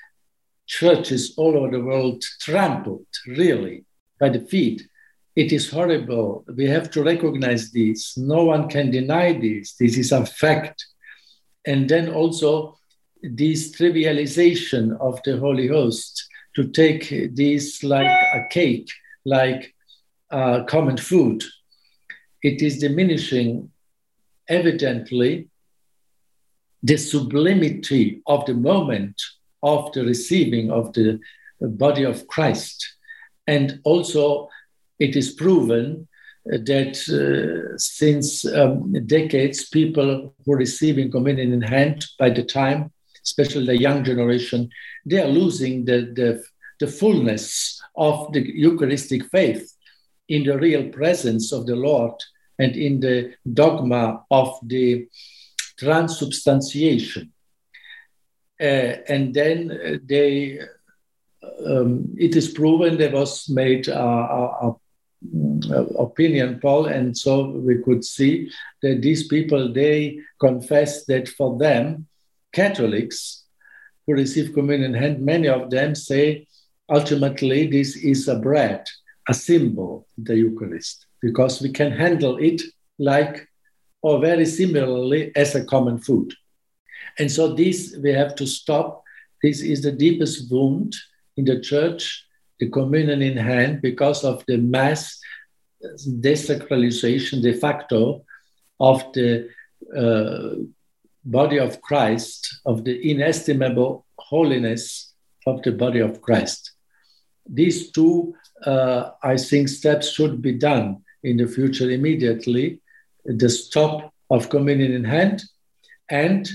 churches 0.72 1.34
all 1.36 1.54
over 1.58 1.70
the 1.70 1.84
world 1.84 2.24
trampled 2.40 3.06
really 3.26 3.84
by 4.18 4.30
the 4.30 4.40
feet. 4.40 4.88
It 5.36 5.52
is 5.52 5.70
horrible. 5.70 6.44
We 6.56 6.66
have 6.66 6.90
to 6.92 7.02
recognize 7.02 7.70
this. 7.70 8.16
No 8.16 8.44
one 8.44 8.68
can 8.70 8.90
deny 8.90 9.34
this. 9.34 9.74
This 9.74 9.98
is 9.98 10.12
a 10.12 10.24
fact. 10.24 10.84
And 11.66 11.88
then 11.88 12.08
also 12.08 12.78
this 13.22 13.70
trivialization 13.76 14.98
of 14.98 15.22
the 15.24 15.36
Holy 15.38 15.68
Host 15.68 16.26
to 16.56 16.68
take 16.68 17.34
this 17.34 17.82
like 17.82 18.14
a 18.34 18.42
cake, 18.50 18.90
like 19.26 19.74
uh, 20.30 20.64
common 20.64 20.96
food. 20.96 21.44
It 22.42 22.62
is 22.62 22.78
diminishing 22.78 23.70
evidently 24.48 25.48
the 26.82 26.96
sublimity 26.96 28.22
of 28.26 28.46
the 28.46 28.54
moment 28.54 29.20
of 29.62 29.92
the 29.92 30.04
receiving 30.04 30.70
of 30.70 30.92
the 30.92 31.20
body 31.60 32.04
of 32.04 32.26
Christ. 32.26 32.96
And 33.46 33.80
also, 33.84 34.48
it 34.98 35.16
is 35.16 35.32
proven 35.32 36.08
that 36.44 36.96
uh, 37.08 37.76
since 37.78 38.44
um, 38.44 38.92
decades, 39.06 39.68
people 39.68 40.34
who 40.44 40.52
are 40.52 40.56
receiving 40.56 41.10
communion 41.10 41.52
in 41.52 41.62
hand 41.62 42.04
by 42.18 42.30
the 42.30 42.42
time, 42.42 42.92
especially 43.24 43.66
the 43.66 43.80
young 43.80 44.02
generation, 44.04 44.68
they 45.06 45.20
are 45.20 45.28
losing 45.28 45.84
the, 45.84 46.12
the, 46.14 46.42
the 46.80 46.86
fullness 46.86 47.80
of 47.96 48.32
the 48.32 48.40
Eucharistic 48.40 49.24
faith 49.30 49.72
in 50.28 50.44
the 50.44 50.58
real 50.58 50.88
presence 50.88 51.52
of 51.52 51.66
the 51.66 51.76
Lord 51.76 52.14
and 52.58 52.76
in 52.76 53.00
the 53.00 53.34
dogma 53.52 54.24
of 54.30 54.58
the 54.64 55.06
transubstantiation. 55.78 57.32
Uh, 58.60 59.02
and 59.08 59.34
then 59.34 59.70
uh, 59.70 59.96
they, 60.04 60.60
um, 61.66 62.14
it 62.18 62.36
is 62.36 62.50
proven 62.50 62.96
there 62.96 63.12
was 63.12 63.48
made 63.48 63.88
a, 63.88 63.98
a, 63.98 64.68
a 64.68 64.76
opinion 65.98 66.58
poll, 66.60 66.86
and 66.86 67.16
so 67.16 67.48
we 67.48 67.78
could 67.82 68.04
see 68.04 68.50
that 68.82 69.02
these 69.02 69.28
people 69.28 69.72
they 69.72 70.18
confess 70.40 71.04
that 71.06 71.28
for 71.28 71.58
them, 71.58 72.06
Catholics 72.52 73.44
who 74.06 74.14
receive 74.14 74.52
communion 74.52 74.94
hand, 74.94 75.20
many 75.20 75.48
of 75.48 75.70
them 75.70 75.94
say 75.94 76.46
ultimately 76.88 77.66
this 77.66 77.96
is 77.96 78.28
a 78.28 78.38
bread, 78.38 78.84
a 79.28 79.34
symbol, 79.34 80.06
the 80.18 80.36
Eucharist, 80.36 81.06
because 81.20 81.62
we 81.62 81.70
can 81.70 81.92
handle 81.92 82.36
it 82.36 82.62
like 82.98 83.48
or 84.02 84.20
very 84.20 84.44
similarly 84.44 85.30
as 85.36 85.54
a 85.54 85.64
common 85.64 85.98
food. 85.98 86.34
And 87.18 87.30
so 87.30 87.54
this 87.54 87.96
we 88.02 88.10
have 88.10 88.34
to 88.36 88.46
stop. 88.46 89.02
This 89.42 89.60
is 89.60 89.82
the 89.82 89.92
deepest 89.92 90.50
wound 90.50 90.94
in 91.36 91.44
the 91.44 91.60
church, 91.60 92.26
the 92.58 92.68
communion 92.68 93.22
in 93.22 93.36
hand, 93.36 93.82
because 93.82 94.24
of 94.24 94.44
the 94.46 94.56
mass 94.56 95.18
desacralization 96.20 97.42
de 97.42 97.52
facto 97.52 98.24
of 98.78 99.02
the 99.12 99.48
uh, 99.96 100.62
body 101.24 101.58
of 101.58 101.80
Christ, 101.80 102.60
of 102.64 102.84
the 102.84 103.10
inestimable 103.10 104.06
holiness 104.18 105.12
of 105.46 105.62
the 105.62 105.72
body 105.72 106.00
of 106.00 106.20
Christ. 106.20 106.72
These 107.46 107.90
two, 107.90 108.34
uh, 108.64 109.10
I 109.22 109.36
think, 109.36 109.68
steps 109.68 110.12
should 110.12 110.40
be 110.40 110.52
done 110.52 111.02
in 111.22 111.36
the 111.36 111.46
future 111.46 111.90
immediately 111.90 112.80
the 113.24 113.48
stop 113.48 114.12
of 114.30 114.48
communion 114.48 114.92
in 114.92 115.04
hand 115.04 115.42
and 116.08 116.48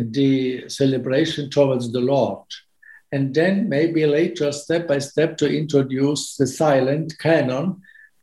the 0.00 0.68
celebration 0.68 1.50
towards 1.50 1.92
the 1.92 2.00
Lord. 2.00 2.44
And 3.10 3.34
then 3.34 3.68
maybe 3.68 4.06
later, 4.06 4.52
step 4.52 4.86
by 4.86 4.98
step, 4.98 5.36
to 5.38 5.46
introduce 5.46 6.36
the 6.36 6.46
silent 6.46 7.18
canon 7.18 7.80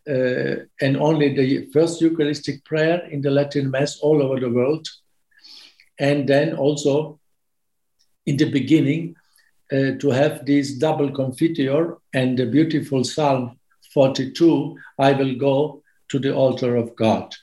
uh, 0.07 0.55
and 0.79 0.97
only 0.97 1.33
the 1.33 1.67
first 1.71 2.01
Eucharistic 2.01 2.63
prayer 2.65 3.05
in 3.09 3.21
the 3.21 3.31
Latin 3.31 3.71
Mass 3.71 3.97
all 3.99 4.21
over 4.21 4.39
the 4.39 4.49
world. 4.49 4.87
And 5.97 6.29
then 6.29 6.55
also 6.55 7.19
in 8.25 8.37
the 8.37 8.49
beginning, 8.51 9.15
uh, 9.71 9.97
to 9.99 10.09
have 10.11 10.45
this 10.45 10.73
double 10.73 11.09
confiteor 11.09 11.97
and 12.13 12.37
the 12.37 12.45
beautiful 12.45 13.03
Psalm 13.03 13.57
42 13.93 14.77
I 14.99 15.13
will 15.13 15.35
go 15.35 15.81
to 16.09 16.19
the 16.19 16.35
altar 16.35 16.75
of 16.75 16.95
God. 16.95 17.33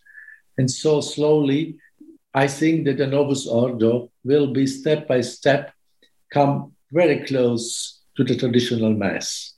And 0.58 0.70
so 0.70 1.00
slowly, 1.00 1.78
I 2.34 2.46
think 2.46 2.86
that 2.86 2.96
the 2.96 3.06
Novus 3.06 3.46
Ordo 3.46 4.10
will 4.24 4.52
be 4.52 4.66
step 4.66 5.06
by 5.06 5.20
step 5.20 5.72
come 6.32 6.72
very 6.90 7.26
close 7.26 8.00
to 8.16 8.24
the 8.24 8.36
traditional 8.36 8.94
Mass. 8.94 9.54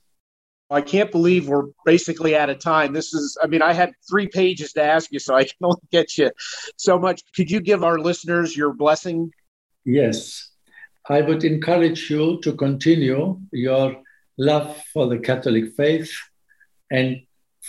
I 0.69 0.81
can't 0.81 1.11
believe 1.11 1.47
we're 1.47 1.67
basically 1.85 2.35
out 2.35 2.49
of 2.49 2.59
time. 2.59 2.91
This 2.91 3.13
is, 3.13 3.37
I 3.41 3.47
mean, 3.47 3.61
I 3.61 3.71
had 3.71 3.93
three 4.09 4.27
pages 4.27 4.73
to 4.73 4.83
ask 4.83 5.11
you, 5.11 5.19
so 5.19 5.35
I 5.35 5.43
can 5.43 5.57
only 5.63 5.81
get 5.91 6.17
you 6.17 6.31
so 6.75 6.97
much. 6.97 7.21
Could 7.35 7.51
you 7.51 7.59
give 7.59 7.83
our 7.83 7.99
listeners 7.99 8.57
your 8.57 8.73
blessing? 8.73 9.31
Yes. 9.85 10.49
I 11.07 11.21
would 11.21 11.43
encourage 11.43 12.09
you 12.09 12.41
to 12.41 12.53
continue 12.53 13.39
your 13.51 14.01
love 14.37 14.75
for 14.91 15.07
the 15.07 15.19
Catholic 15.19 15.75
faith 15.77 16.11
and 16.91 17.21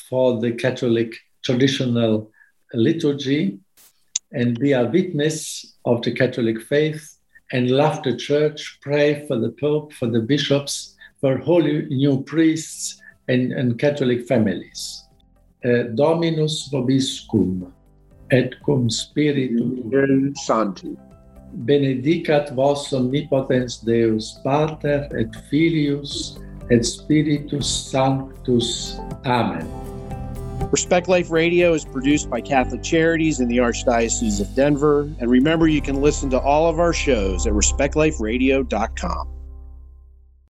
for 0.09 0.41
the 0.41 0.53
Catholic 0.53 1.15
traditional 1.45 2.31
liturgy 2.73 3.61
and 4.33 4.59
be 4.59 4.73
a 4.73 4.85
witness 4.85 5.77
of 5.85 6.03
the 6.03 6.13
Catholic 6.13 6.61
faith 6.63 7.17
and 7.53 7.71
love 7.71 8.03
the 8.03 8.17
church, 8.17 8.79
pray 8.83 9.27
for 9.27 9.39
the 9.39 9.51
Pope, 9.51 9.93
for 9.93 10.09
the 10.09 10.21
bishops, 10.21 10.97
for 11.21 11.39
holy 11.39 11.87
new 11.87 12.23
priests 12.25 13.01
and, 13.29 13.53
and 13.53 13.79
Catholic 13.79 14.27
families. 14.27 15.05
Uh, 15.65 15.85
Dominus 15.95 16.69
vobiscum 16.73 17.73
et 18.31 18.55
cum 18.65 18.91
spiritu 18.91 20.35
sancti. 20.35 20.97
Benedicat 21.65 22.51
vos 22.51 22.93
omnipotens 22.93 23.79
Deus 23.79 24.41
Pater 24.45 25.09
et 25.17 25.35
Filius 25.49 26.39
et 26.71 26.85
Spiritus 26.85 27.67
Sanctus. 27.67 28.99
Amen. 29.25 29.96
Respect 30.73 31.09
Life 31.09 31.31
Radio 31.31 31.75
is 31.75 31.85
produced 31.85 32.29
by 32.29 32.41
Catholic 32.41 32.83
Charities 32.83 33.39
in 33.41 33.49
the 33.49 33.59
Archdiocese 33.59 34.41
of 34.41 34.53
Denver. 34.55 35.03
And 35.21 35.31
remember, 35.31 35.69
you 35.69 35.81
can 35.81 36.03
listen 36.03 36.29
to 36.31 36.41
all 36.41 36.69
of 36.69 36.81
our 36.81 36.93
shows 36.93 37.47
at 37.47 37.53
respectliferadio.com. 37.53 39.36